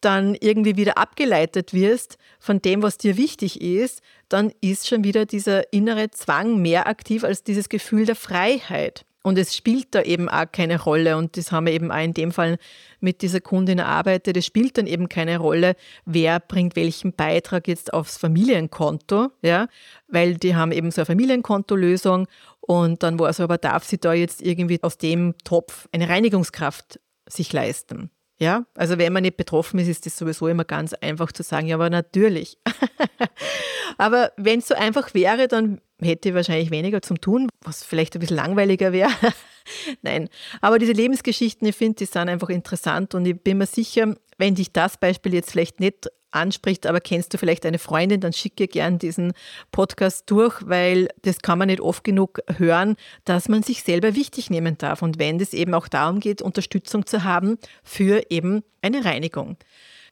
dann 0.00 0.34
irgendwie 0.34 0.76
wieder 0.76 0.98
abgeleitet 0.98 1.72
wirst 1.72 2.18
von 2.38 2.60
dem, 2.60 2.82
was 2.82 2.98
dir 2.98 3.16
wichtig 3.16 3.60
ist, 3.60 4.02
dann 4.28 4.52
ist 4.60 4.86
schon 4.86 5.02
wieder 5.02 5.24
dieser 5.24 5.72
innere 5.72 6.10
Zwang 6.10 6.60
mehr 6.60 6.86
aktiv 6.86 7.24
als 7.24 7.42
dieses 7.42 7.70
Gefühl 7.70 8.04
der 8.04 8.16
Freiheit. 8.16 9.06
Und 9.24 9.38
es 9.38 9.56
spielt 9.56 9.94
da 9.94 10.02
eben 10.02 10.28
auch 10.28 10.44
keine 10.52 10.80
Rolle. 10.80 11.16
Und 11.16 11.38
das 11.38 11.50
haben 11.50 11.64
wir 11.64 11.72
eben 11.72 11.90
auch 11.90 12.04
in 12.04 12.12
dem 12.12 12.30
Fall 12.30 12.58
mit 13.00 13.22
dieser 13.22 13.40
Kundin 13.40 13.78
erarbeitet. 13.78 14.36
Es 14.36 14.44
spielt 14.44 14.76
dann 14.76 14.86
eben 14.86 15.08
keine 15.08 15.38
Rolle, 15.38 15.76
wer 16.04 16.40
bringt 16.40 16.76
welchen 16.76 17.14
Beitrag 17.14 17.66
jetzt 17.66 17.94
aufs 17.94 18.18
Familienkonto, 18.18 19.30
ja, 19.40 19.68
weil 20.08 20.34
die 20.36 20.54
haben 20.54 20.72
eben 20.72 20.90
so 20.90 21.00
eine 21.00 21.06
Familienkontolösung 21.06 22.28
und 22.60 23.02
dann 23.02 23.18
war 23.18 23.30
es 23.30 23.40
aber, 23.40 23.56
darf 23.56 23.84
sie 23.84 23.98
da 23.98 24.12
jetzt 24.12 24.42
irgendwie 24.42 24.82
aus 24.82 24.98
dem 24.98 25.34
Topf 25.42 25.88
eine 25.90 26.08
Reinigungskraft 26.08 27.00
sich 27.26 27.50
leisten. 27.52 28.10
Ja, 28.38 28.66
also 28.74 28.98
wenn 28.98 29.12
man 29.12 29.22
nicht 29.22 29.36
betroffen 29.36 29.78
ist, 29.78 29.88
ist 29.88 30.06
das 30.06 30.16
sowieso 30.16 30.48
immer 30.48 30.64
ganz 30.64 30.92
einfach 30.94 31.30
zu 31.30 31.44
sagen, 31.44 31.68
ja, 31.68 31.76
aber 31.76 31.88
natürlich. 31.88 32.58
aber 33.98 34.32
wenn 34.36 34.58
es 34.58 34.68
so 34.68 34.74
einfach 34.74 35.14
wäre, 35.14 35.46
dann 35.46 35.80
hätte 36.00 36.30
ich 36.30 36.34
wahrscheinlich 36.34 36.72
weniger 36.72 37.00
zum 37.00 37.20
tun, 37.20 37.48
was 37.60 37.84
vielleicht 37.84 38.16
ein 38.16 38.20
bisschen 38.20 38.36
langweiliger 38.36 38.92
wäre. 38.92 39.12
Nein, 40.02 40.28
aber 40.60 40.80
diese 40.80 40.92
Lebensgeschichten, 40.92 41.66
ich 41.68 41.76
finde, 41.76 41.96
die 41.96 42.06
sind 42.06 42.28
einfach 42.28 42.48
interessant 42.48 43.14
und 43.14 43.24
ich 43.24 43.40
bin 43.40 43.58
mir 43.58 43.66
sicher, 43.66 44.16
wenn 44.36 44.56
dich 44.56 44.72
das 44.72 44.96
Beispiel 44.96 45.32
jetzt 45.34 45.52
vielleicht 45.52 45.78
nicht 45.78 46.10
anspricht, 46.34 46.86
aber 46.86 47.00
kennst 47.00 47.32
du 47.32 47.38
vielleicht 47.38 47.64
eine 47.66 47.78
Freundin, 47.78 48.20
dann 48.20 48.32
schicke 48.32 48.68
gern 48.68 48.98
diesen 48.98 49.32
Podcast 49.72 50.30
durch, 50.30 50.60
weil 50.66 51.08
das 51.22 51.40
kann 51.40 51.58
man 51.58 51.68
nicht 51.68 51.80
oft 51.80 52.04
genug 52.04 52.40
hören, 52.56 52.96
dass 53.24 53.48
man 53.48 53.62
sich 53.62 53.82
selber 53.82 54.14
wichtig 54.14 54.50
nehmen 54.50 54.78
darf. 54.78 55.02
Und 55.02 55.18
wenn 55.18 55.40
es 55.40 55.52
eben 55.52 55.74
auch 55.74 55.88
darum 55.88 56.20
geht, 56.20 56.42
Unterstützung 56.42 57.06
zu 57.06 57.24
haben 57.24 57.58
für 57.82 58.30
eben 58.30 58.62
eine 58.82 59.04
Reinigung. 59.04 59.56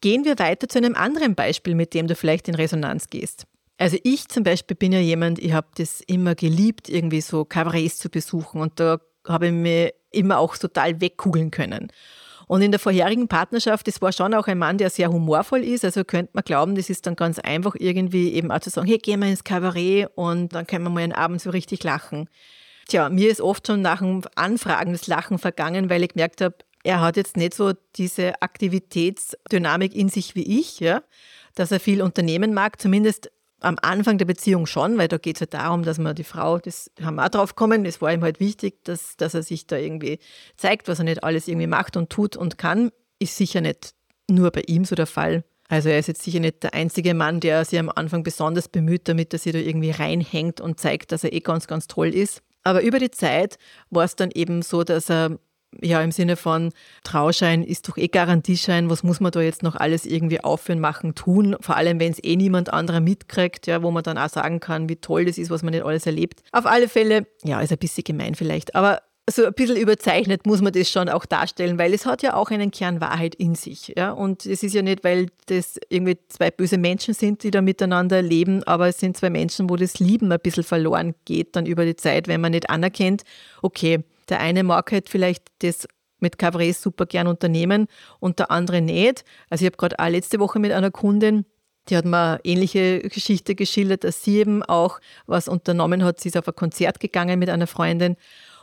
Gehen 0.01 0.25
wir 0.25 0.37
weiter 0.39 0.67
zu 0.67 0.79
einem 0.79 0.95
anderen 0.95 1.35
Beispiel, 1.35 1.75
mit 1.75 1.93
dem 1.93 2.07
du 2.07 2.15
vielleicht 2.15 2.47
in 2.47 2.55
Resonanz 2.55 3.09
gehst. 3.09 3.45
Also 3.77 3.97
ich 4.03 4.27
zum 4.27 4.43
Beispiel 4.43 4.75
bin 4.75 4.91
ja 4.91 4.99
jemand, 4.99 5.39
ich 5.39 5.53
habe 5.53 5.67
das 5.75 6.01
immer 6.01 6.35
geliebt, 6.35 6.89
irgendwie 6.89 7.21
so 7.21 7.45
Kabarets 7.45 7.97
zu 7.97 8.09
besuchen 8.09 8.61
und 8.61 8.79
da 8.79 8.99
habe 9.27 9.47
ich 9.47 9.53
mir 9.53 9.93
immer 10.11 10.39
auch 10.39 10.57
total 10.57 11.01
wegkugeln 11.01 11.51
können. 11.51 11.91
Und 12.47 12.61
in 12.61 12.71
der 12.71 12.79
vorherigen 12.79 13.27
Partnerschaft, 13.27 13.87
das 13.87 14.01
war 14.01 14.11
schon 14.11 14.33
auch 14.33 14.47
ein 14.47 14.57
Mann, 14.57 14.77
der 14.77 14.89
sehr 14.89 15.11
humorvoll 15.11 15.63
ist. 15.63 15.85
Also 15.85 16.03
könnte 16.03 16.31
man 16.33 16.43
glauben, 16.43 16.75
das 16.75 16.89
ist 16.89 17.07
dann 17.07 17.15
ganz 17.15 17.39
einfach 17.39 17.75
irgendwie 17.77 18.33
eben 18.33 18.51
auch 18.51 18.59
zu 18.59 18.69
sagen, 18.69 18.87
hey, 18.87 18.97
gehen 18.97 19.21
wir 19.21 19.29
ins 19.29 19.43
Kabarett 19.43 20.09
und 20.15 20.53
dann 20.53 20.67
können 20.67 20.83
wir 20.83 20.89
mal 20.89 21.03
einen 21.03 21.13
Abend 21.13 21.41
so 21.41 21.49
richtig 21.49 21.83
lachen. 21.83 22.29
Tja, 22.87 23.09
mir 23.09 23.29
ist 23.29 23.41
oft 23.41 23.67
schon 23.67 23.81
nach 23.81 23.99
dem 23.99 24.21
Anfragen 24.35 24.91
das 24.91 25.07
Lachen 25.07 25.37
vergangen, 25.39 25.89
weil 25.89 26.03
ich 26.03 26.09
gemerkt 26.09 26.41
habe, 26.41 26.55
er 26.83 26.99
hat 26.99 27.15
jetzt 27.15 27.37
nicht 27.37 27.53
so 27.53 27.71
diese 27.95 28.41
Aktivitätsdynamik 28.41 29.95
in 29.95 30.09
sich 30.09 30.35
wie 30.35 30.59
ich, 30.59 30.81
ja, 30.81 31.01
dass 31.55 31.71
er 31.71 31.79
viel 31.79 32.01
unternehmen 32.01 32.53
mag, 32.53 32.81
zumindest 32.81 33.31
am 33.63 33.77
Anfang 33.81 34.17
der 34.17 34.25
Beziehung 34.25 34.65
schon, 34.65 34.97
weil 34.97 35.07
da 35.07 35.17
geht 35.17 35.37
es 35.37 35.41
halt 35.41 35.53
darum, 35.53 35.83
dass 35.83 35.97
man 35.97 36.15
die 36.15 36.23
Frau, 36.23 36.59
das 36.59 36.91
haben 37.01 37.15
wir 37.15 37.25
auch 37.25 37.29
drauf 37.29 37.55
gekommen, 37.55 37.85
es 37.85 38.01
war 38.01 38.13
ihm 38.13 38.21
halt 38.21 38.39
wichtig, 38.39 38.83
dass, 38.83 39.15
dass 39.17 39.33
er 39.33 39.43
sich 39.43 39.67
da 39.67 39.77
irgendwie 39.77 40.19
zeigt, 40.57 40.87
was 40.87 40.99
er 40.99 41.05
nicht 41.05 41.23
alles 41.23 41.47
irgendwie 41.47 41.67
macht 41.67 41.97
und 41.97 42.09
tut 42.09 42.35
und 42.35 42.57
kann, 42.57 42.91
ist 43.19 43.37
sicher 43.37 43.61
nicht 43.61 43.93
nur 44.29 44.51
bei 44.51 44.63
ihm 44.67 44.85
so 44.85 44.95
der 44.95 45.07
Fall. 45.07 45.43
Also 45.69 45.89
er 45.89 45.97
ist 45.97 46.07
jetzt 46.07 46.21
sicher 46.21 46.39
nicht 46.39 46.63
der 46.63 46.73
einzige 46.73 47.13
Mann, 47.13 47.39
der 47.39 47.63
sich 47.65 47.79
am 47.79 47.89
Anfang 47.89 48.23
besonders 48.23 48.67
bemüht, 48.67 49.07
damit 49.07 49.33
er 49.33 49.39
sich 49.39 49.53
da 49.53 49.59
irgendwie 49.59 49.91
reinhängt 49.91 50.61
und 50.61 50.79
zeigt, 50.79 51.11
dass 51.11 51.23
er 51.23 51.33
eh 51.33 51.39
ganz, 51.39 51.67
ganz 51.67 51.87
toll 51.87 52.13
ist. 52.13 52.41
Aber 52.63 52.81
über 52.81 52.99
die 52.99 53.11
Zeit 53.11 53.57
war 53.89 54.03
es 54.03 54.15
dann 54.15 54.31
eben 54.31 54.61
so, 54.61 54.83
dass 54.83 55.09
er 55.09 55.39
ja, 55.81 56.01
im 56.01 56.11
Sinne 56.11 56.35
von 56.35 56.71
Trauschein 57.03 57.63
ist 57.63 57.87
doch 57.87 57.97
eh 57.97 58.07
Garantieschein, 58.07 58.89
was 58.89 59.03
muss 59.03 59.19
man 59.19 59.31
da 59.31 59.41
jetzt 59.41 59.63
noch 59.63 59.75
alles 59.75 60.05
irgendwie 60.05 60.43
aufführen, 60.43 60.79
machen, 60.79 61.15
tun, 61.15 61.55
vor 61.61 61.77
allem 61.77 61.99
wenn 61.99 62.11
es 62.11 62.23
eh 62.23 62.35
niemand 62.35 62.71
anderer 62.71 62.99
mitkriegt, 62.99 63.67
ja, 63.67 63.83
wo 63.83 63.91
man 63.91 64.03
dann 64.03 64.17
auch 64.17 64.29
sagen 64.29 64.59
kann, 64.59 64.89
wie 64.89 64.95
toll 64.95 65.25
das 65.25 65.37
ist, 65.37 65.49
was 65.49 65.63
man 65.63 65.73
nicht 65.73 65.85
alles 65.85 66.05
erlebt. 66.05 66.41
Auf 66.51 66.65
alle 66.65 66.87
Fälle, 66.87 67.27
ja, 67.43 67.61
ist 67.61 67.71
ein 67.71 67.77
bisschen 67.77 68.03
gemein 68.03 68.35
vielleicht, 68.35 68.75
aber 68.75 69.01
so 69.29 69.45
ein 69.45 69.53
bisschen 69.53 69.77
überzeichnet 69.77 70.45
muss 70.45 70.61
man 70.61 70.73
das 70.73 70.89
schon 70.89 71.07
auch 71.07 71.25
darstellen, 71.25 71.77
weil 71.77 71.93
es 71.93 72.05
hat 72.05 72.23
ja 72.23 72.33
auch 72.33 72.51
einen 72.51 72.71
Kern 72.71 72.99
Wahrheit 72.99 73.35
in 73.35 73.55
sich. 73.55 73.93
Ja? 73.95 74.11
Und 74.11 74.45
es 74.45 74.63
ist 74.63 74.73
ja 74.73 74.81
nicht, 74.81 75.03
weil 75.03 75.27
das 75.45 75.79
irgendwie 75.87 76.17
zwei 76.27 76.51
böse 76.51 76.77
Menschen 76.77 77.13
sind, 77.13 77.43
die 77.43 77.51
da 77.51 77.61
miteinander 77.61 78.21
leben, 78.21 78.63
aber 78.63 78.89
es 78.89 78.99
sind 78.99 79.15
zwei 79.15 79.29
Menschen, 79.29 79.69
wo 79.69 79.77
das 79.77 79.99
Lieben 79.99 80.31
ein 80.31 80.39
bisschen 80.41 80.63
verloren 80.63 81.15
geht 81.23 81.55
dann 81.55 81.65
über 81.65 81.85
die 81.85 81.95
Zeit, 81.95 82.27
wenn 82.27 82.41
man 82.41 82.51
nicht 82.51 82.69
anerkennt, 82.69 83.23
okay, 83.61 84.03
der 84.29 84.39
eine 84.39 84.63
mag 84.63 84.91
halt 84.91 85.09
vielleicht 85.09 85.43
das 85.59 85.87
mit 86.19 86.37
Cabaret 86.37 86.75
super 86.75 87.05
gern 87.05 87.27
unternehmen 87.27 87.87
und 88.19 88.39
der 88.39 88.49
andere 88.49 88.81
nicht. 88.81 89.23
Also 89.49 89.63
ich 89.63 89.67
habe 89.67 89.77
gerade 89.77 89.99
auch 89.99 90.09
letzte 90.09 90.39
Woche 90.39 90.59
mit 90.59 90.71
einer 90.71 90.89
Kundin, 90.89 91.45
die 91.89 91.97
hat 91.97 92.05
mir 92.05 92.39
ähnliche 92.43 93.01
Geschichte 93.01 93.55
geschildert, 93.55 94.03
dass 94.05 94.23
sie 94.23 94.37
eben 94.37 94.63
auch 94.63 94.99
was 95.25 95.47
unternommen 95.47 96.03
hat. 96.03 96.19
Sie 96.19 96.29
ist 96.29 96.37
auf 96.37 96.47
ein 96.47 96.55
Konzert 96.55 96.99
gegangen 96.99 97.39
mit 97.39 97.49
einer 97.49 97.67
Freundin 97.67 98.15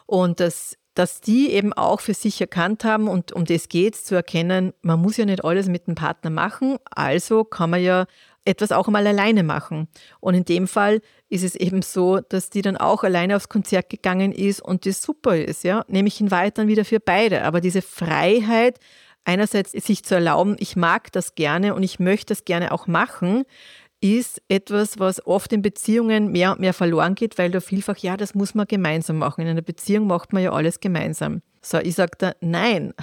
und 0.07 0.41
dass, 0.41 0.77
dass 0.95 1.21
die 1.21 1.51
eben 1.51 1.73
auch 1.75 2.01
für 2.01 2.15
sich 2.15 2.41
erkannt 2.41 2.83
haben 2.83 3.09
und 3.09 3.33
um 3.33 3.45
das 3.45 3.69
geht 3.69 3.95
es, 3.95 4.05
zu 4.05 4.15
erkennen, 4.15 4.73
man 4.81 5.01
muss 5.01 5.19
ja 5.19 5.27
nicht 5.27 5.45
alles 5.45 5.69
mit 5.69 5.87
dem 5.87 5.95
Partner 5.95 6.31
machen, 6.31 6.79
also 6.91 7.45
kann 7.45 7.71
man 7.71 7.83
ja 7.83 8.07
etwas 8.45 8.73
auch 8.73 8.89
mal 8.89 9.07
alleine 9.07 9.43
machen. 9.43 9.89
Und 10.21 10.35
in 10.35 10.45
dem 10.45 10.67
Fall 10.67 11.01
ist 11.29 11.45
es 11.45 11.55
eben 11.55 11.83
so, 11.83 12.21
dass 12.21 12.51
die 12.51 12.63
dann 12.63 12.77
auch 12.77 13.05
alleine 13.05 13.37
aufs 13.37 13.49
Konzert 13.49 13.91
gegangen 13.91 14.33
ist 14.33 14.61
und 14.61 14.87
das 14.87 15.03
super 15.03 15.37
ist, 15.37 15.65
ja. 15.65 15.85
Nämlich 15.89 16.21
in 16.21 16.31
Wahrheit 16.31 16.59
dann 16.59 16.69
wieder 16.69 16.85
für 16.85 17.01
beide. 17.01 17.45
Aber 17.45 17.61
diese 17.61 17.83
Freiheit, 17.83 18.79
einerseits 19.25 19.73
sich 19.73 20.05
zu 20.05 20.15
erlauben, 20.15 20.57
ich 20.59 20.77
mag 20.77 21.13
das 21.13 21.35
gerne 21.35 21.75
und 21.75 21.83
ich 21.83 22.01
möchte 22.01 22.35
das 22.35 22.45
gerne 22.45 22.73
auch 22.73 22.87
machen, 22.87 23.45
ist 24.01 24.41
etwas, 24.49 24.99
was 24.99 25.27
oft 25.27 25.53
in 25.53 25.61
Beziehungen 25.61 26.33
mehr 26.33 26.53
und 26.53 26.61
mehr 26.61 26.73
verloren 26.73 27.15
geht, 27.15 27.37
weil 27.37 27.51
da 27.51 27.61
vielfach, 27.61 27.99
ja, 27.99 28.17
das 28.17 28.35
muss 28.35 28.55
man 28.55 28.67
gemeinsam 28.67 29.19
machen. 29.19 29.43
In 29.43 29.49
einer 29.49 29.63
Beziehung 29.63 30.07
macht 30.07 30.33
man 30.33 30.43
ja 30.43 30.53
alles 30.53 30.81
gemeinsam. 30.81 31.43
So, 31.61 31.79
ich 31.79 31.95
sage 31.95 32.13
da, 32.17 32.33
nein, 32.41 32.95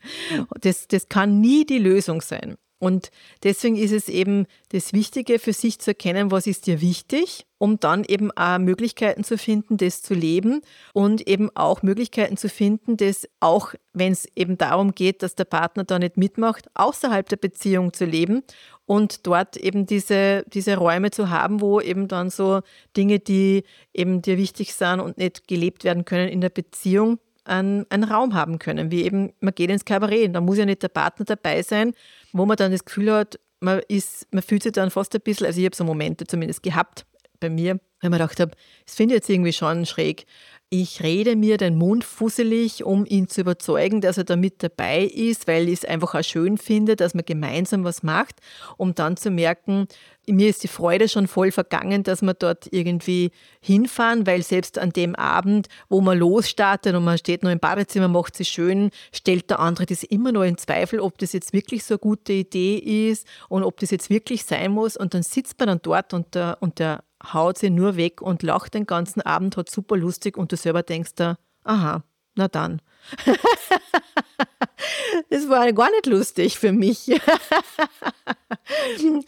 das, 0.60 0.88
das 0.88 1.10
kann 1.10 1.40
nie 1.40 1.66
die 1.66 1.78
Lösung 1.78 2.22
sein. 2.22 2.56
Und 2.78 3.10
deswegen 3.42 3.76
ist 3.76 3.92
es 3.92 4.08
eben 4.08 4.46
das 4.68 4.92
Wichtige 4.92 5.38
für 5.38 5.54
sich 5.54 5.78
zu 5.78 5.92
erkennen, 5.92 6.30
was 6.30 6.46
ist 6.46 6.66
dir 6.66 6.82
wichtig, 6.82 7.46
um 7.56 7.80
dann 7.80 8.04
eben 8.04 8.30
auch 8.32 8.58
Möglichkeiten 8.58 9.24
zu 9.24 9.38
finden, 9.38 9.78
das 9.78 10.02
zu 10.02 10.12
leben 10.12 10.60
und 10.92 11.26
eben 11.26 11.48
auch 11.56 11.82
Möglichkeiten 11.82 12.36
zu 12.36 12.50
finden, 12.50 12.98
das 12.98 13.26
auch, 13.40 13.72
wenn 13.94 14.12
es 14.12 14.28
eben 14.36 14.58
darum 14.58 14.94
geht, 14.94 15.22
dass 15.22 15.36
der 15.36 15.46
Partner 15.46 15.84
da 15.84 15.98
nicht 15.98 16.18
mitmacht, 16.18 16.66
außerhalb 16.74 17.26
der 17.26 17.38
Beziehung 17.38 17.94
zu 17.94 18.04
leben 18.04 18.42
und 18.84 19.26
dort 19.26 19.56
eben 19.56 19.86
diese, 19.86 20.44
diese 20.46 20.76
Räume 20.76 21.10
zu 21.10 21.30
haben, 21.30 21.62
wo 21.62 21.80
eben 21.80 22.08
dann 22.08 22.28
so 22.28 22.60
Dinge, 22.94 23.20
die 23.20 23.64
eben 23.94 24.20
dir 24.20 24.36
wichtig 24.36 24.74
sind 24.74 25.00
und 25.00 25.16
nicht 25.16 25.48
gelebt 25.48 25.84
werden 25.84 26.04
können 26.04 26.28
in 26.28 26.42
der 26.42 26.50
Beziehung, 26.50 27.18
einen, 27.46 27.86
einen 27.90 28.04
Raum 28.04 28.34
haben 28.34 28.58
können, 28.58 28.90
wie 28.90 29.04
eben, 29.04 29.32
man 29.40 29.54
geht 29.54 29.70
ins 29.70 29.84
Kabarett, 29.84 30.34
da 30.34 30.40
muss 30.40 30.58
ja 30.58 30.66
nicht 30.66 30.82
der 30.82 30.88
Partner 30.88 31.24
dabei 31.24 31.62
sein, 31.62 31.94
wo 32.32 32.46
man 32.46 32.56
dann 32.56 32.72
das 32.72 32.84
Gefühl 32.84 33.12
hat, 33.12 33.38
man, 33.60 33.80
ist, 33.88 34.26
man 34.32 34.42
fühlt 34.42 34.62
sich 34.62 34.72
dann 34.72 34.90
fast 34.90 35.14
ein 35.14 35.20
bisschen, 35.20 35.46
also 35.46 35.58
ich 35.58 35.64
habe 35.64 35.76
so 35.76 35.84
Momente 35.84 36.26
zumindest 36.26 36.62
gehabt 36.62 37.06
bei 37.40 37.50
mir, 37.50 37.80
wenn 38.00 38.10
man 38.10 38.18
gedacht 38.18 38.40
habe, 38.40 38.52
das 38.84 38.94
finde 38.94 39.14
ich 39.14 39.18
jetzt 39.18 39.30
irgendwie 39.30 39.52
schon 39.52 39.86
schräg, 39.86 40.26
ich 40.68 41.02
rede 41.02 41.36
mir 41.36 41.58
den 41.58 41.76
Mund 41.76 42.02
fusselig, 42.02 42.82
um 42.82 43.06
ihn 43.06 43.28
zu 43.28 43.42
überzeugen, 43.42 44.00
dass 44.00 44.18
er 44.18 44.24
da 44.24 44.34
mit 44.34 44.64
dabei 44.64 45.04
ist, 45.04 45.46
weil 45.46 45.68
ich 45.68 45.74
es 45.80 45.84
einfach 45.84 46.16
auch 46.16 46.24
schön 46.24 46.58
finde, 46.58 46.96
dass 46.96 47.14
man 47.14 47.24
gemeinsam 47.24 47.84
was 47.84 48.02
macht, 48.02 48.40
um 48.76 48.94
dann 48.94 49.16
zu 49.16 49.30
merken, 49.30 49.86
mir 50.28 50.48
ist 50.48 50.64
die 50.64 50.68
Freude 50.68 51.08
schon 51.08 51.28
voll 51.28 51.52
vergangen, 51.52 52.02
dass 52.02 52.20
wir 52.20 52.34
dort 52.34 52.66
irgendwie 52.72 53.30
hinfahren, 53.60 54.26
weil 54.26 54.42
selbst 54.42 54.76
an 54.76 54.90
dem 54.90 55.14
Abend, 55.14 55.68
wo 55.88 56.00
man 56.00 56.18
losstartet 56.18 56.96
und 56.96 57.04
man 57.04 57.18
steht 57.18 57.44
noch 57.44 57.50
im 57.50 57.60
Badezimmer, 57.60 58.08
macht 58.08 58.40
es 58.40 58.48
schön, 58.48 58.90
stellt 59.12 59.50
der 59.50 59.60
andere 59.60 59.86
das 59.86 60.02
immer 60.02 60.32
noch 60.32 60.42
in 60.42 60.58
Zweifel, 60.58 60.98
ob 60.98 61.18
das 61.18 61.32
jetzt 61.32 61.52
wirklich 61.52 61.84
so 61.84 61.94
eine 61.94 62.00
gute 62.00 62.32
Idee 62.32 62.76
ist 63.10 63.24
und 63.48 63.62
ob 63.62 63.78
das 63.78 63.92
jetzt 63.92 64.10
wirklich 64.10 64.44
sein 64.44 64.72
muss. 64.72 64.96
Und 64.96 65.14
dann 65.14 65.22
sitzt 65.22 65.60
man 65.60 65.68
dann 65.68 65.80
dort 65.80 66.12
und 66.12 66.34
der, 66.34 66.58
und 66.60 66.80
der 66.80 67.04
haut 67.32 67.58
sie 67.58 67.70
nur 67.70 67.96
weg 67.96 68.20
und 68.22 68.42
lacht 68.42 68.74
den 68.74 68.86
ganzen 68.86 69.22
Abend, 69.22 69.56
hat 69.56 69.70
super 69.70 69.96
lustig 69.96 70.36
und 70.36 70.52
du 70.52 70.56
selber 70.56 70.82
denkst 70.82 71.14
da, 71.16 71.38
aha, 71.64 72.02
na 72.34 72.48
dann. 72.48 72.82
das 75.30 75.48
war 75.48 75.72
gar 75.72 75.90
nicht 75.90 76.06
lustig 76.06 76.58
für 76.58 76.72
mich. 76.72 77.10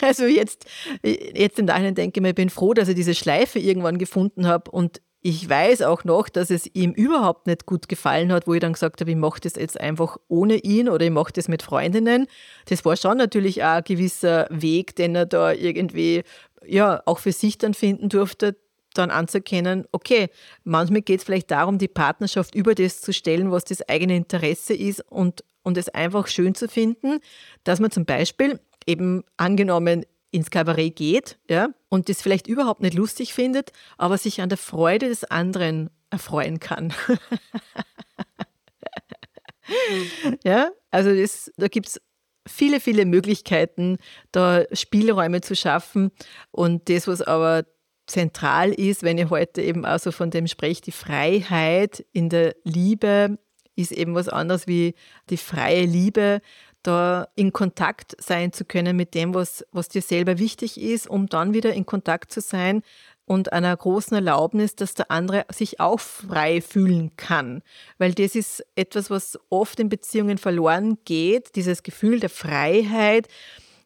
also 0.01 0.25
jetzt, 0.25 0.65
jetzt 1.03 1.59
im 1.59 1.65
Nachhinein 1.65 1.95
denke 1.95 2.19
ich 2.19 2.21
mir, 2.21 2.29
ich 2.29 2.35
bin 2.35 2.49
froh, 2.49 2.73
dass 2.73 2.87
ich 2.87 2.95
diese 2.95 3.15
Schleife 3.15 3.59
irgendwann 3.59 3.97
gefunden 3.97 4.47
habe 4.47 4.71
und 4.71 5.01
ich 5.21 5.49
weiß 5.49 5.81
auch 5.81 6.05
noch, 6.05 6.29
dass 6.29 6.49
es 6.49 6.65
ihm 6.73 6.91
überhaupt 6.93 7.45
nicht 7.45 7.65
gut 7.65 7.89
gefallen 7.89 8.31
hat, 8.31 8.47
wo 8.47 8.53
ich 8.53 8.61
dann 8.61 8.73
gesagt 8.73 9.01
habe, 9.01 9.11
ich 9.11 9.17
mache 9.17 9.41
das 9.41 9.55
jetzt 9.55 9.79
einfach 9.79 10.17
ohne 10.29 10.55
ihn 10.55 10.87
oder 10.87 11.05
ich 11.05 11.11
mache 11.11 11.33
das 11.33 11.49
mit 11.49 11.61
Freundinnen. 11.61 12.27
Das 12.67 12.85
war 12.85 12.95
schon 12.95 13.17
natürlich 13.17 13.63
auch 13.63 13.77
ein 13.77 13.83
gewisser 13.83 14.47
Weg, 14.49 14.95
den 14.95 15.15
er 15.15 15.25
da 15.25 15.51
irgendwie 15.51 16.23
ja 16.65 17.01
auch 17.05 17.19
für 17.19 17.31
sich 17.31 17.57
dann 17.57 17.73
finden 17.73 18.09
durfte, 18.09 18.57
dann 18.93 19.11
anzuerkennen, 19.11 19.85
okay, 19.91 20.29
manchmal 20.63 21.01
geht 21.01 21.19
es 21.19 21.23
vielleicht 21.23 21.51
darum, 21.51 21.77
die 21.77 21.87
Partnerschaft 21.87 22.55
über 22.55 22.75
das 22.75 23.01
zu 23.01 23.13
stellen, 23.13 23.51
was 23.51 23.63
das 23.63 23.87
eigene 23.87 24.15
Interesse 24.15 24.73
ist 24.73 25.01
und, 25.09 25.43
und 25.63 25.77
es 25.77 25.89
einfach 25.89 26.27
schön 26.27 26.55
zu 26.55 26.67
finden, 26.67 27.19
dass 27.63 27.79
man 27.79 27.91
zum 27.91 28.05
Beispiel 28.05 28.59
eben 28.85 29.23
angenommen 29.37 30.05
ins 30.31 30.49
Kabarett 30.49 30.95
geht 30.95 31.39
ja, 31.49 31.69
und 31.89 32.09
das 32.09 32.21
vielleicht 32.21 32.47
überhaupt 32.47 32.81
nicht 32.81 32.93
lustig 32.93 33.33
findet, 33.33 33.71
aber 33.97 34.17
sich 34.17 34.41
an 34.41 34.49
der 34.49 34.57
Freude 34.57 35.07
des 35.07 35.23
anderen 35.23 35.89
erfreuen 36.09 36.59
kann. 36.59 36.93
ja, 40.43 40.69
also 40.91 41.13
das, 41.13 41.51
da 41.57 41.67
gibt 41.67 41.87
es 41.87 42.01
viele, 42.47 42.79
viele 42.79 43.05
Möglichkeiten, 43.05 43.97
da 44.31 44.63
Spielräume 44.71 45.41
zu 45.41 45.55
schaffen. 45.55 46.11
Und 46.51 46.89
das, 46.89 47.07
was 47.07 47.21
aber 47.21 47.65
zentral 48.07 48.71
ist, 48.71 49.03
wenn 49.03 49.17
ich 49.17 49.29
heute 49.29 49.61
eben 49.61 49.85
auch 49.85 49.99
so 49.99 50.11
von 50.11 50.31
dem 50.31 50.47
spreche, 50.47 50.81
die 50.81 50.91
Freiheit 50.91 52.05
in 52.11 52.29
der 52.29 52.55
Liebe 52.63 53.37
ist 53.75 53.91
eben 53.91 54.13
was 54.13 54.27
anderes 54.27 54.67
wie 54.67 54.93
die 55.29 55.37
freie 55.37 55.85
Liebe, 55.85 56.41
da 56.83 57.27
in 57.35 57.53
Kontakt 57.53 58.15
sein 58.19 58.51
zu 58.51 58.65
können 58.65 58.95
mit 58.95 59.13
dem, 59.13 59.33
was, 59.33 59.65
was 59.71 59.89
dir 59.89 60.01
selber 60.01 60.37
wichtig 60.37 60.79
ist, 60.79 61.09
um 61.09 61.27
dann 61.27 61.53
wieder 61.53 61.73
in 61.73 61.85
Kontakt 61.85 62.31
zu 62.31 62.41
sein 62.41 62.81
und 63.29 63.53
einer 63.53 63.77
großen 63.77 64.15
Erlaubnis, 64.15 64.75
dass 64.75 64.95
der 64.95 65.11
andere 65.11 65.45
sich 65.51 65.79
auch 65.79 65.99
frei 65.99 66.61
fühlen 66.61 67.15
kann. 67.15 67.61
Weil 67.99 68.15
das 68.15 68.33
ist 68.33 68.65
etwas, 68.75 69.11
was 69.11 69.37
oft 69.51 69.79
in 69.79 69.87
Beziehungen 69.87 70.39
verloren 70.39 70.97
geht, 71.05 71.55
dieses 71.55 71.83
Gefühl 71.83 72.19
der 72.19 72.31
Freiheit, 72.31 73.27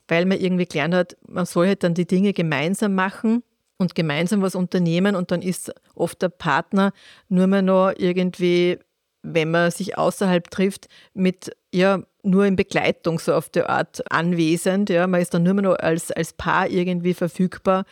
weil 0.07 0.25
man 0.25 0.39
irgendwie 0.39 0.65
gelernt 0.65 0.95
hat, 0.95 1.17
man 1.27 1.45
soll 1.45 1.67
halt 1.67 1.83
dann 1.83 1.93
die 1.93 2.07
Dinge 2.07 2.31
gemeinsam 2.31 2.95
machen 2.95 3.43
und 3.77 3.95
gemeinsam 3.95 4.41
was 4.41 4.55
unternehmen 4.55 5.13
und 5.13 5.31
dann 5.31 5.41
ist 5.41 5.73
oft 5.93 6.21
der 6.21 6.29
Partner 6.29 6.93
nur 7.27 7.47
mehr 7.47 7.61
noch 7.61 7.91
irgendwie, 7.97 8.79
wenn 9.23 9.51
man 9.51 9.71
sich 9.71 9.97
außerhalb 9.97 10.49
trifft, 10.51 10.87
mit 11.13 11.51
ja 11.73 12.01
nur 12.23 12.45
in 12.45 12.55
Begleitung 12.55 13.19
so 13.19 13.33
auf 13.33 13.49
der 13.49 13.69
Art 13.69 14.11
anwesend. 14.11 14.89
Ja, 14.89 15.05
man 15.07 15.21
ist 15.21 15.33
dann 15.33 15.43
nur 15.43 15.53
mehr 15.53 15.63
noch 15.63 15.75
als, 15.75 16.11
als 16.11 16.33
Paar 16.33 16.69
irgendwie 16.69 17.13
verfügbar 17.13 17.85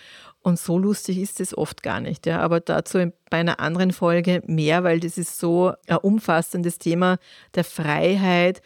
und 0.43 0.59
so 0.59 0.77
lustig 0.77 1.19
ist 1.19 1.39
es 1.39 1.55
oft 1.55 1.83
gar 1.83 1.99
nicht. 1.99 2.25
Ja. 2.25 2.39
Aber 2.39 2.59
dazu 2.59 3.11
bei 3.29 3.37
einer 3.37 3.59
anderen 3.59 3.91
Folge 3.91 4.41
mehr, 4.47 4.83
weil 4.83 4.99
das 4.99 5.17
ist 5.17 5.37
so 5.37 5.73
ein 5.87 5.97
umfassendes 5.97 6.79
Thema 6.79 7.17
der 7.53 7.63
Freiheit, 7.63 8.61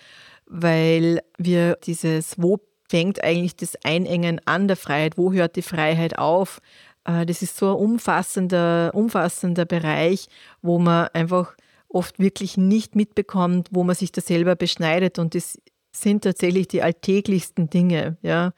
weil 0.45 1.22
wir 1.38 1.77
dieses, 1.84 2.41
wo 2.41 2.60
fängt 2.88 3.24
eigentlich 3.24 3.55
das 3.55 3.75
Einengen 3.84 4.39
an 4.45 4.67
der 4.67 4.77
Freiheit, 4.77 5.17
wo 5.17 5.34
hört 5.34 5.55
die 5.55 5.62
Freiheit 5.63 6.17
auf? 6.17 6.62
Äh, 7.03 7.25
das 7.25 7.41
ist 7.41 7.57
so 7.57 7.69
ein 7.69 7.75
umfassender, 7.75 8.91
umfassender 8.93 9.65
Bereich, 9.65 10.27
wo 10.62 10.79
man 10.79 11.07
einfach 11.13 11.55
oft 11.96 12.20
wirklich 12.20 12.58
nicht 12.58 12.96
mitbekommt, 12.96 13.70
wo 13.72 13.84
man 13.84 13.96
sich 13.96 14.12
da 14.12 14.22
selber 14.22 14.56
beschneidet. 14.56 15.18
Und 15.18 15.34
das 15.34 15.60
sind 15.92 16.24
tatsächlich 16.24 16.68
die 16.68 16.82
alltäglichsten 16.82 17.70
Dinge. 17.70 18.18
Ja 18.22 18.54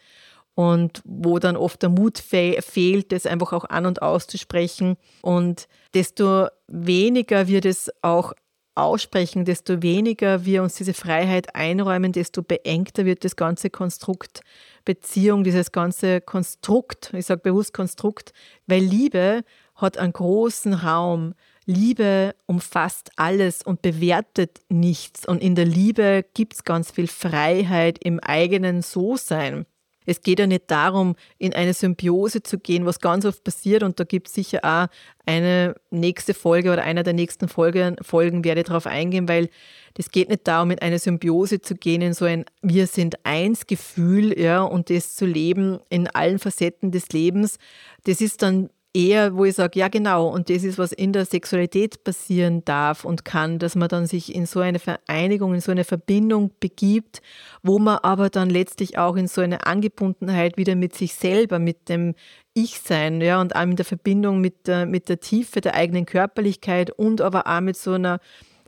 und 0.58 1.03
wo 1.06 1.38
dann 1.38 1.56
oft 1.56 1.84
der 1.84 1.89
Mut 1.89 2.17
fe 2.17 2.58
fehlt, 2.62 3.12
das 3.12 3.27
einfach 3.27 3.53
auch 3.53 3.65
an 3.65 3.86
und 3.86 4.01
auszusprechen. 4.01 4.98
Und 5.22 5.67
desto 5.94 6.48
weniger 6.67 7.48
wir 7.48 7.62
das 7.62 7.91
auch 8.01 8.34
aussprechen, 8.74 9.46
desto 9.46 9.84
weniger 9.84 10.46
wir 10.46 10.63
uns 10.63 10.74
diese 10.74 10.96
Freiheit 10.96 11.53
einräumen, 11.56 12.12
desto 12.12 12.41
beengter 12.41 13.06
wird 13.06 13.24
das 13.24 13.36
ganze 13.36 13.70
Konstrukt 13.70 14.41
Beziehung, 14.84 15.44
dieses 15.44 15.72
ganze 15.72 16.22
Konstrukt, 16.22 17.13
ich 17.13 17.25
sage 17.25 17.41
bewusst 17.41 17.74
Konstrukt, 17.74 18.34
weil 18.65 18.82
Liebe 18.82 19.44
hat 19.75 19.98
einen 19.98 20.13
großen 20.13 20.74
Raum. 20.74 21.36
Liebe 21.67 22.33
umfasst 22.45 23.12
alles 23.17 23.62
und 23.62 23.81
bewertet 23.81 24.62
nichts. 24.69 25.27
Und 25.27 25.43
in 25.43 25.53
der 25.53 25.65
Liebe 25.65 26.25
gibt 26.33 26.53
es 26.53 26.63
ganz 26.63 26.91
viel 26.91 27.07
Freiheit 27.07 28.00
im 28.01 28.19
eigenen 28.21 28.81
So-Sein. 28.81 29.65
Es 30.07 30.21
geht 30.21 30.39
ja 30.39 30.47
nicht 30.47 30.71
darum, 30.71 31.15
in 31.38 31.53
eine 31.53 31.74
Symbiose 31.74 32.41
zu 32.41 32.57
gehen, 32.57 32.86
was 32.86 33.01
ganz 33.01 33.25
oft 33.25 33.43
passiert. 33.43 33.83
Und 33.83 34.00
da 34.00 34.05
gibt 34.05 34.29
es 34.29 34.33
sicher 34.33 34.59
auch 34.63 34.88
eine 35.25 35.75
nächste 35.91 36.33
Folge 36.33 36.71
oder 36.71 36.83
einer 36.83 37.03
der 37.03 37.12
nächsten 37.12 37.50
Folgen, 37.50 37.97
Folgen 38.01 38.45
werde 38.45 38.62
ich 38.62 38.67
darauf 38.67 38.88
eingehen, 38.88 39.27
weil 39.27 39.50
das 39.95 40.09
geht 40.09 40.29
nicht 40.29 40.47
darum, 40.47 40.71
in 40.71 40.79
eine 40.79 41.00
Symbiose 41.00 41.59
zu 41.59 41.75
gehen, 41.75 42.01
in 42.01 42.13
so 42.13 42.24
ein 42.24 42.45
Wir 42.62 42.88
sind 42.88 43.25
eins 43.25 43.67
Gefühl, 43.67 44.39
ja, 44.39 44.62
und 44.63 44.89
das 44.89 45.15
zu 45.15 45.25
leben 45.25 45.79
in 45.89 46.07
allen 46.07 46.39
Facetten 46.39 46.91
des 46.91 47.09
Lebens. 47.09 47.57
Das 48.05 48.21
ist 48.21 48.41
dann 48.41 48.69
eher, 48.97 49.35
wo 49.35 49.45
ich 49.45 49.53
sage, 49.53 49.77
ja 49.77 49.89
genau, 49.89 50.27
und 50.27 50.49
das 50.49 50.63
ist, 50.63 50.79
was 50.79 50.91
in 50.91 51.13
der 51.13 51.25
Sexualität 51.25 52.03
passieren 52.03 52.65
darf 52.65 53.05
und 53.05 53.25
kann, 53.25 53.59
dass 53.59 53.75
man 53.75 53.89
dann 53.89 54.07
sich 54.07 54.33
in 54.33 54.47
so 54.47 54.59
eine 54.59 54.79
Vereinigung, 54.79 55.53
in 55.53 55.61
so 55.61 55.71
eine 55.71 55.83
Verbindung 55.83 56.51
begibt, 56.59 57.21
wo 57.61 57.77
man 57.77 57.99
aber 57.99 58.31
dann 58.31 58.49
letztlich 58.49 58.97
auch 58.97 59.15
in 59.15 59.27
so 59.27 59.41
eine 59.41 59.67
Angebundenheit 59.67 60.57
wieder 60.57 60.75
mit 60.75 60.95
sich 60.95 61.13
selber, 61.13 61.59
mit 61.59 61.89
dem 61.89 62.15
Ich-Sein, 62.55 63.21
ja, 63.21 63.39
und 63.39 63.55
auch 63.55 63.61
in 63.61 63.75
der 63.75 63.85
Verbindung 63.85 64.41
mit 64.41 64.65
der, 64.67 64.87
mit 64.87 65.09
der 65.09 65.19
Tiefe 65.19 65.61
der 65.61 65.75
eigenen 65.75 66.07
Körperlichkeit 66.07 66.89
und 66.89 67.21
aber 67.21 67.45
auch 67.45 67.61
mit 67.61 67.77
so 67.77 67.93
einer 67.93 68.19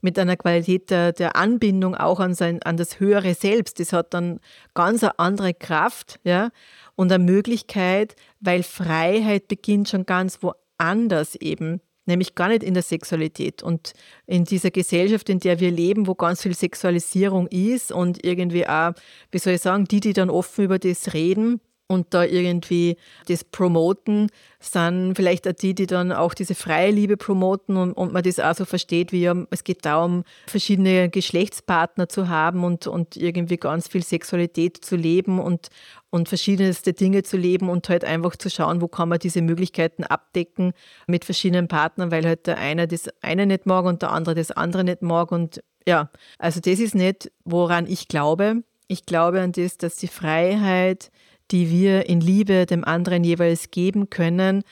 mit 0.01 0.17
einer 0.17 0.38
Qualität 0.38 0.91
der, 0.91 1.12
der 1.12 1.36
Anbindung 1.36 1.93
auch 1.93 2.21
an, 2.21 2.33
sein, 2.33 2.63
an 2.63 2.77
das 2.77 3.01
höhere 3.01 3.33
Selbst. 3.33 3.81
Das 3.81 3.91
hat 3.91 4.13
dann 4.13 4.39
ganz 4.74 5.03
eine 5.03 5.19
andere 5.19 5.53
Kraft, 5.53 6.21
ja 6.24 6.51
und 7.00 7.13
eine 7.13 7.24
Möglichkeit, 7.24 8.18
weil 8.41 8.62
Freiheit 8.62 9.48
beginnt 9.48 9.88
schon 9.88 10.05
ganz 10.05 10.40
woanders 10.42 11.35
eben, 11.35 11.79
nämlich 12.05 12.35
gar 12.35 12.50
nicht 12.50 12.62
in 12.62 12.74
der 12.74 12.83
Sexualität 12.83 13.64
und 13.64 13.94
in 14.25 14.44
dieser 14.44 14.70
Gesellschaft, 14.70 15.29
in 15.29 15.40
der 15.40 15.62
wir 15.62 15.72
leben, 15.72 16.07
wo 16.07 16.16
ganz 16.16 16.44
viel 16.44 16.53
Sexualisierung 16.53 17.48
ist 17.48 17.94
und 17.94 18.25
irgendwie 18.25 18.68
auch, 18.68 18.92
wie 19.31 19.38
soll 19.38 19.53
ich 19.53 19.62
sagen, 19.62 19.85
die, 19.85 20.01
die 20.01 20.12
dann 20.12 20.29
offen 20.29 20.66
über 20.66 20.77
das 20.77 21.14
reden, 21.14 21.62
und 21.92 22.14
da 22.14 22.24
irgendwie 22.24 22.98
das 23.27 23.44
promoten, 23.44 24.29
sind 24.59 25.16
vielleicht 25.16 25.48
auch 25.48 25.53
die, 25.53 25.74
die 25.74 25.88
dann 25.88 26.12
auch 26.12 26.35
diese 26.35 26.53
freie 26.53 26.92
Liebe 26.92 27.18
promoten 27.18 27.77
und, 27.77 27.94
und 27.94 28.14
man 28.14 28.22
das 28.22 28.40
auch 28.40 28.53
so 28.53 28.66
versteht, 28.66 29.12
wie 29.12 29.25
es 29.50 29.64
geht 29.64 29.85
darum, 29.85 30.24
verschiedene 30.46 31.09
Geschlechtspartner 31.09 32.07
zu 32.07 32.29
haben 32.29 32.64
und, 32.64 32.85
und 32.85 33.18
irgendwie 33.18 33.57
ganz 33.57 33.88
viel 33.88 34.03
Sexualität 34.03 34.77
zu 34.85 34.96
leben 34.96 35.40
und, 35.40 35.70
und 36.09 36.29
verschiedenste 36.29 36.93
Dinge 36.93 37.24
zu 37.24 37.37
leben 37.37 37.69
und 37.69 37.87
halt 37.89 38.03
einfach 38.03 38.35
zu 38.35 38.50
schauen, 38.50 38.81
wo 38.81 38.87
kann 38.87 39.09
man 39.09 39.19
diese 39.19 39.41
Möglichkeiten 39.41 40.03
abdecken 40.03 40.74
mit 41.07 41.25
verschiedenen 41.25 41.67
Partnern, 41.67 42.11
weil 42.11 42.25
halt 42.25 42.48
der 42.48 42.57
eine 42.57 42.87
das 42.87 43.09
eine 43.22 43.45
nicht 43.45 43.65
mag 43.65 43.85
und 43.85 44.01
der 44.01 44.11
andere 44.11 44.35
das 44.35 44.51
andere 44.51 44.83
nicht 44.83 45.01
mag 45.01 45.31
und 45.31 45.63
ja, 45.87 46.09
also 46.37 46.59
das 46.59 46.79
ist 46.79 46.93
nicht, 46.93 47.31
woran 47.45 47.87
ich 47.87 48.07
glaube. 48.07 48.63
Ich 48.87 49.05
glaube 49.05 49.41
an 49.41 49.51
das, 49.51 49.77
dass 49.77 49.95
die 49.95 50.07
Freiheit 50.07 51.11
die 51.51 51.69
wir 51.69 52.07
in 52.07 52.22
Liebe 52.22 52.65
dem 52.65 52.83
anderen 52.83 53.24
jeweils 53.24 53.72
geben 53.72 54.09
können, 54.09 54.63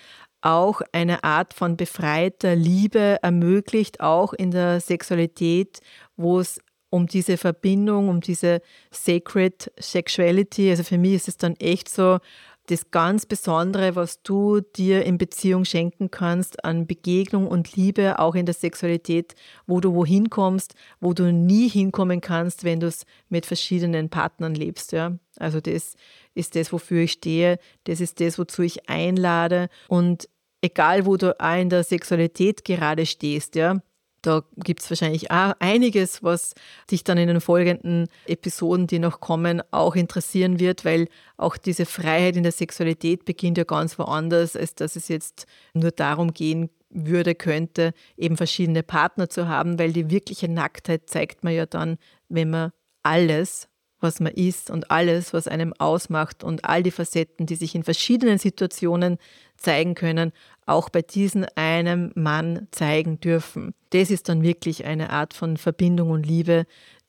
auch 0.42 0.82
eine 0.92 1.24
Art 1.24 1.54
von 1.54 1.78
befreiter 1.78 2.56
Liebe 2.56 3.18
ermöglicht, 3.22 4.00
auch 4.00 4.34
in 4.34 4.52
der 4.52 4.80
Sexualität, 4.80 5.80
wo 6.16 6.40
es 6.40 6.60
um 6.90 7.08
diese 7.08 7.38
Verbindung, 7.38 8.10
um 8.10 8.22
diese 8.22 8.62
Sacred 8.92 9.72
Sexuality, 9.80 10.70
also 10.70 10.84
für 10.84 10.98
mich 10.98 11.14
ist 11.14 11.28
es 11.28 11.38
dann 11.38 11.56
echt 11.58 11.90
so, 11.90 12.20
das 12.68 12.92
ganz 12.92 13.26
Besondere, 13.26 13.96
was 13.96 14.22
du 14.24 14.60
dir 14.60 15.06
in 15.06 15.18
Beziehung 15.18 15.66
schenken 15.66 16.12
kannst 16.12 16.64
an 16.66 16.86
Begegnung 16.86 17.48
und 17.48 17.76
Liebe, 17.76 18.20
auch 18.20 18.36
in 18.36 18.46
der 18.46 18.54
Sexualität, 18.54 19.36
wo 19.66 19.80
du 19.80 19.94
wohin 19.94 20.30
kommst, 20.30 20.76
wo 21.00 21.14
du 21.14 21.32
nie 21.32 21.70
hinkommen 21.70 22.22
kannst, 22.22 22.64
wenn 22.64 22.80
du 22.80 22.88
es 22.88 23.06
mit 23.30 23.46
verschiedenen 23.46 24.10
Partnern 24.10 24.54
lebst. 24.54 24.92
Ja? 24.92 25.18
Also 25.38 25.62
das 25.62 25.96
ist 26.36 26.56
das, 26.56 26.72
wofür 26.74 27.04
ich 27.04 27.14
stehe, 27.14 27.58
das 27.86 28.02
ist 28.02 28.20
das, 28.20 28.38
wozu 28.38 28.64
ich 28.64 28.90
einlade. 28.90 29.70
Und 29.88 30.28
egal, 30.62 31.06
wo 31.06 31.16
du 31.16 31.40
auch 31.40 31.58
in 31.58 31.70
der 31.70 31.84
Sexualität 31.84 32.66
gerade 32.66 33.06
stehst, 33.06 33.56
ja, 33.56 33.82
da 34.28 34.44
gibt 34.58 34.82
es 34.82 34.90
wahrscheinlich 34.90 35.32
auch 35.32 35.54
einiges, 35.60 36.22
was 36.22 36.54
dich 36.92 37.06
dann 37.06 37.18
in 37.18 37.30
den 37.30 37.40
folgenden 37.40 38.10
Episoden, 38.26 38.86
die 38.86 39.00
noch 39.00 39.22
kommen, 39.22 39.64
auch 39.72 39.96
interessieren 39.96 40.60
wird, 40.60 40.84
weil 40.84 41.08
auch 41.38 41.56
diese 41.56 41.86
Freiheit 41.86 42.36
in 42.36 42.44
der 42.44 42.52
Sexualität 42.52 43.24
beginnt 43.24 43.58
ja 43.58 43.64
ganz 43.64 43.98
woanders, 43.98 44.58
als 44.58 44.76
dass 44.76 44.98
es 44.98 45.08
jetzt 45.08 45.46
nur 45.74 45.92
darum 45.92 46.34
gehen 46.34 46.70
würde, 46.90 47.36
könnte, 47.36 47.94
eben 48.18 48.36
verschiedene 48.36 48.84
Partner 48.84 49.30
zu 49.30 49.48
haben, 49.48 49.80
weil 49.80 49.94
die 49.94 50.10
wirkliche 50.10 50.50
Nacktheit 50.50 51.10
zeigt 51.10 51.46
man 51.46 51.54
ja 51.54 51.66
dann, 51.66 51.98
wenn 52.28 52.50
man 52.50 52.72
alles 53.04 53.70
was 54.00 54.20
man 54.20 54.34
ist 54.34 54.70
und 54.70 54.92
alles, 54.92 55.34
was 55.34 55.48
einem 55.48 55.74
ausmacht 55.80 56.44
und 56.44 56.66
all 56.66 56.84
die 56.84 56.92
Facetten, 56.92 57.46
die 57.46 57.56
sich 57.56 57.74
in 57.74 57.84
verschiedenen 57.84 58.38
Situationen 58.38 59.18
zeigen 59.58 59.96
können, 59.96 60.34
auch 60.68 60.90
bei 60.90 61.02
diesem 61.02 61.46
einem 61.56 62.12
Mann 62.16 62.68
zeigen 62.72 63.20
dürfen. 63.20 63.74
Das 63.90 64.12
ist 64.12 64.30
dann 64.30 64.44
wirklich 64.44 64.86
eine 64.86 65.10
Art 65.10 65.34
von 65.34 65.58
Verbindung 65.58 66.12
und 66.12 66.26
Liebe, 66.26 66.66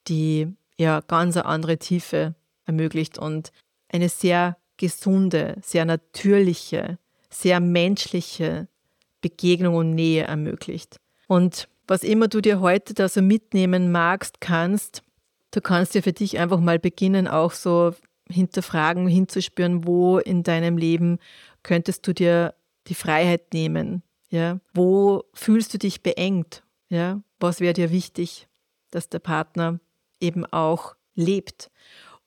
die 0.06 0.54
ja 0.78 1.00
ganz 1.00 1.36
eine 1.36 1.46
andere 1.46 1.78
Tiefe 1.78 2.34
ermöglicht 2.64 3.18
und 3.18 3.52
eine 3.92 4.08
sehr 4.08 4.56
gesunde, 4.76 5.56
sehr 5.62 5.84
natürliche, 5.84 6.98
sehr 7.30 7.60
menschliche 7.60 8.68
Begegnung 9.20 9.74
und 9.74 9.94
Nähe 9.94 10.24
ermöglicht. 10.24 10.96
Und 11.26 11.68
was 11.86 12.02
immer 12.02 12.28
du 12.28 12.40
dir 12.40 12.60
heute 12.60 12.94
da 12.94 13.08
so 13.08 13.20
mitnehmen 13.20 13.90
magst, 13.90 14.40
kannst, 14.40 15.02
Du 15.50 15.60
kannst 15.60 15.94
ja 15.94 16.02
für 16.02 16.12
dich 16.12 16.38
einfach 16.38 16.60
mal 16.60 16.78
beginnen, 16.78 17.26
auch 17.26 17.52
so 17.52 17.94
hinterfragen, 18.28 19.08
hinzuspüren, 19.08 19.86
wo 19.86 20.18
in 20.18 20.42
deinem 20.42 20.76
Leben 20.76 21.18
könntest 21.62 22.06
du 22.06 22.12
dir 22.12 22.54
die 22.88 22.94
Freiheit 22.94 23.52
nehmen? 23.52 24.02
Ja? 24.30 24.60
Wo 24.74 25.24
fühlst 25.34 25.74
du 25.74 25.78
dich 25.78 26.02
beengt? 26.02 26.62
Ja? 26.88 27.20
Was 27.40 27.60
wäre 27.60 27.74
dir 27.74 27.90
wichtig, 27.90 28.48
dass 28.90 29.08
der 29.08 29.20
Partner 29.20 29.80
eben 30.20 30.44
auch 30.46 30.94
lebt? 31.14 31.70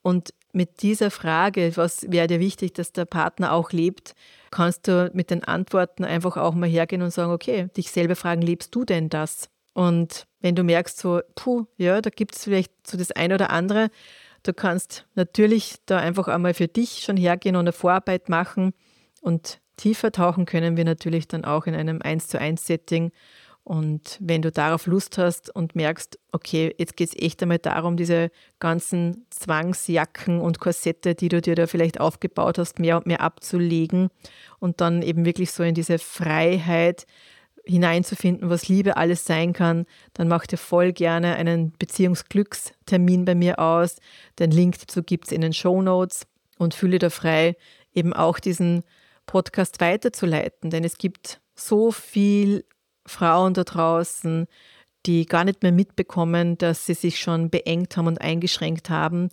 Und 0.02 0.34
mit 0.54 0.82
dieser 0.82 1.12
Frage, 1.12 1.72
was 1.76 2.12
wäre 2.12 2.28
dir 2.28 2.40
wichtig, 2.40 2.74
dass 2.74 2.92
der 2.92 3.06
Partner 3.06 3.54
auch 3.54 3.72
lebt, 3.72 4.16
kannst 4.50 4.88
du 4.88 5.10
mit 5.14 5.30
den 5.30 5.44
Antworten 5.44 6.04
einfach 6.04 6.38
auch 6.38 6.54
mal 6.54 6.68
hergehen 6.68 7.02
und 7.02 7.12
sagen, 7.12 7.32
okay, 7.32 7.70
dich 7.78 7.92
selber 7.92 8.16
fragen, 8.16 8.42
lebst 8.42 8.76
du 8.76 8.84
denn 8.84 9.10
das? 9.10 9.50
Und 9.74 10.28
wenn 10.42 10.56
du 10.56 10.64
merkst, 10.64 10.98
so, 10.98 11.22
puh, 11.36 11.66
ja, 11.78 12.02
da 12.02 12.10
gibt 12.10 12.36
es 12.36 12.44
vielleicht 12.44 12.74
so 12.86 12.98
das 12.98 13.12
eine 13.12 13.36
oder 13.36 13.52
andere, 13.52 13.90
du 14.44 14.54
kannst 14.54 15.06
natürlich 15.16 15.78
da 15.86 16.00
einfach 16.00 16.28
einmal 16.28 16.54
für 16.54 16.68
dich 16.68 17.04
schon 17.04 17.16
hergehen 17.16 17.56
und 17.56 17.62
eine 17.62 17.72
Vorarbeit 17.72 18.28
machen 18.28 18.74
und 19.22 19.62
Tiefer 19.82 20.12
tauchen 20.12 20.46
können 20.46 20.78
wir 20.78 20.86
natürlich 20.86 21.28
dann 21.28 21.44
auch 21.44 21.66
in 21.66 21.74
einem 21.74 22.04
1 22.04 22.28
zu 22.28 22.40
1 22.40 22.68
Setting. 22.68 23.12
Und 23.64 24.18
wenn 24.20 24.44
du 24.44 24.52
darauf 24.52 24.86
Lust 24.86 25.18
hast 25.18 25.54
und 25.56 25.76
merkst, 25.76 26.20
okay, 26.32 26.74
jetzt 26.78 26.96
geht 26.96 27.10
es 27.10 27.16
echt 27.20 27.42
einmal 27.42 27.58
darum, 27.58 27.98
diese 27.98 28.30
ganzen 28.60 29.26
Zwangsjacken 29.32 30.40
und 30.40 30.60
Korsette, 30.60 31.16
die 31.16 31.30
du 31.30 31.42
dir 31.42 31.56
da 31.56 31.66
vielleicht 31.66 32.00
aufgebaut 32.00 32.60
hast, 32.60 32.78
mehr 32.78 32.98
und 32.98 33.08
mehr 33.08 33.22
abzulegen 33.22 34.10
und 34.60 34.82
dann 34.82 35.02
eben 35.02 35.26
wirklich 35.26 35.52
so 35.52 35.64
in 35.64 35.74
diese 35.74 35.98
Freiheit 35.98 37.08
hineinzufinden, 37.66 38.52
was 38.52 38.68
Liebe 38.68 38.98
alles 38.98 39.26
sein 39.26 39.52
kann, 39.52 39.86
dann 40.14 40.28
mach 40.28 40.46
dir 40.46 40.58
voll 40.58 40.92
gerne 40.94 41.36
einen 41.36 41.72
Beziehungsglückstermin 41.78 43.26
bei 43.26 43.34
mir 43.34 43.58
aus. 43.58 43.98
Den 44.38 44.52
Link 44.52 44.78
dazu 44.80 45.02
gibt 45.02 45.26
es 45.26 45.32
in 45.32 45.42
den 45.42 45.54
Show 45.54 45.82
Notes 45.82 46.28
und 46.60 46.76
fühle 46.76 47.00
da 47.00 47.10
frei, 47.10 47.56
eben 47.94 48.14
auch 48.14 48.40
diesen 48.40 48.84
Podcast 49.32 49.80
weiterzuleiten, 49.80 50.72
denn 50.72 50.84
es 50.84 50.98
gibt 50.98 51.40
so 51.56 51.94
viel 51.94 52.66
Frauen 53.06 53.54
da 53.54 53.64
draußen, 53.64 54.46
die 55.06 55.26
gar 55.26 55.46
nicht 55.46 55.64
mehr 55.64 55.72
mitbekommen, 55.72 56.58
dass 56.58 56.86
sie 56.86 56.96
sich 56.96 57.22
schon 57.22 57.50
beengt 57.50 57.96
haben 57.96 58.08
und 58.08 58.20
eingeschränkt 58.20 58.90
haben. 58.90 59.30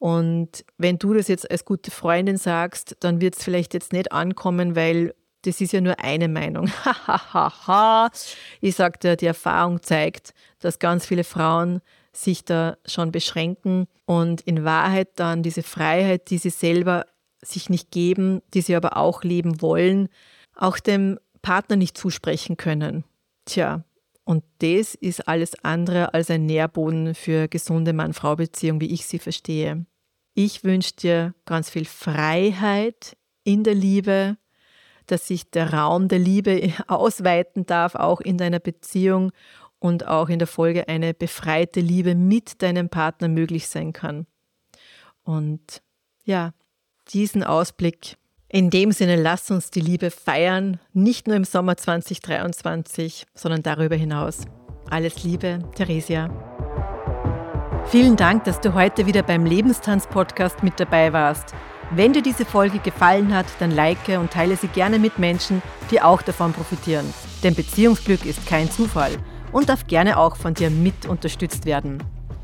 Und 0.00 0.64
wenn 0.78 0.98
du 0.98 1.14
das 1.14 1.28
jetzt 1.28 1.48
als 1.48 1.64
gute 1.64 1.92
Freundin 1.92 2.38
sagst, 2.38 2.96
dann 2.98 3.20
wird 3.20 3.36
es 3.36 3.44
vielleicht 3.44 3.72
jetzt 3.72 3.92
nicht 3.92 4.10
ankommen, 4.10 4.74
weil 4.74 5.14
das 5.42 5.60
ist 5.60 5.72
ja 5.72 5.80
nur 5.80 6.00
eine 6.00 6.26
Meinung. 6.26 6.68
ich 8.60 8.74
sagte, 8.74 9.16
die 9.16 9.26
Erfahrung 9.26 9.80
zeigt, 9.80 10.34
dass 10.58 10.80
ganz 10.80 11.06
viele 11.06 11.22
Frauen 11.22 11.82
sich 12.12 12.44
da 12.44 12.78
schon 12.84 13.12
beschränken 13.12 13.86
und 14.06 14.40
in 14.40 14.64
Wahrheit 14.64 15.10
dann 15.14 15.44
diese 15.44 15.62
Freiheit, 15.62 16.30
die 16.30 16.38
sie 16.38 16.50
selber 16.50 17.06
sich 17.46 17.70
nicht 17.70 17.90
geben, 17.90 18.42
die 18.54 18.60
sie 18.60 18.76
aber 18.76 18.96
auch 18.96 19.22
leben 19.22 19.60
wollen, 19.62 20.08
auch 20.54 20.78
dem 20.78 21.18
Partner 21.42 21.76
nicht 21.76 21.96
zusprechen 21.96 22.56
können. 22.56 23.04
Tja, 23.44 23.84
und 24.24 24.42
das 24.58 24.96
ist 24.96 25.28
alles 25.28 25.54
andere 25.62 26.12
als 26.12 26.30
ein 26.30 26.46
Nährboden 26.46 27.14
für 27.14 27.46
gesunde 27.46 27.92
Mann-Frau-Beziehung, 27.92 28.80
wie 28.80 28.92
ich 28.92 29.06
sie 29.06 29.20
verstehe. 29.20 29.86
Ich 30.34 30.64
wünsche 30.64 30.96
dir 30.96 31.34
ganz 31.44 31.70
viel 31.70 31.84
Freiheit 31.84 33.16
in 33.44 33.62
der 33.62 33.74
Liebe, 33.74 34.36
dass 35.06 35.28
sich 35.28 35.50
der 35.50 35.72
Raum 35.72 36.08
der 36.08 36.18
Liebe 36.18 36.72
ausweiten 36.88 37.66
darf, 37.66 37.94
auch 37.94 38.20
in 38.20 38.36
deiner 38.36 38.58
Beziehung 38.58 39.30
und 39.78 40.06
auch 40.06 40.28
in 40.28 40.40
der 40.40 40.48
Folge 40.48 40.88
eine 40.88 41.14
befreite 41.14 41.80
Liebe 41.80 42.14
mit 42.14 42.62
deinem 42.62 42.88
Partner 42.88 43.28
möglich 43.28 43.68
sein 43.68 43.92
kann. 43.92 44.26
Und 45.22 45.82
ja, 46.24 46.52
diesen 47.12 47.42
Ausblick 47.42 48.16
in 48.48 48.70
dem 48.70 48.92
Sinne, 48.92 49.16
lass 49.16 49.50
uns 49.50 49.70
die 49.70 49.80
Liebe 49.80 50.10
feiern, 50.10 50.78
nicht 50.92 51.26
nur 51.26 51.36
im 51.36 51.44
Sommer 51.44 51.76
2023, 51.76 53.26
sondern 53.34 53.62
darüber 53.62 53.96
hinaus. 53.96 54.42
Alles 54.88 55.24
Liebe, 55.24 55.58
Theresia. 55.74 56.30
Vielen 57.86 58.16
Dank, 58.16 58.44
dass 58.44 58.60
du 58.60 58.72
heute 58.74 59.06
wieder 59.06 59.24
beim 59.24 59.44
Lebenstanz-Podcast 59.44 60.62
mit 60.62 60.78
dabei 60.78 61.12
warst. 61.12 61.54
Wenn 61.90 62.12
dir 62.12 62.22
diese 62.22 62.44
Folge 62.44 62.78
gefallen 62.78 63.34
hat, 63.34 63.46
dann 63.58 63.72
like 63.72 64.08
und 64.18 64.32
teile 64.32 64.56
sie 64.56 64.68
gerne 64.68 64.98
mit 64.98 65.18
Menschen, 65.18 65.60
die 65.90 66.00
auch 66.00 66.22
davon 66.22 66.52
profitieren. 66.52 67.12
Denn 67.42 67.54
Beziehungsglück 67.54 68.24
ist 68.24 68.46
kein 68.46 68.70
Zufall 68.70 69.12
und 69.52 69.68
darf 69.68 69.86
gerne 69.86 70.18
auch 70.18 70.36
von 70.36 70.54
dir 70.54 70.70
mit 70.70 71.06
unterstützt 71.06 71.64
werden. 71.66 72.02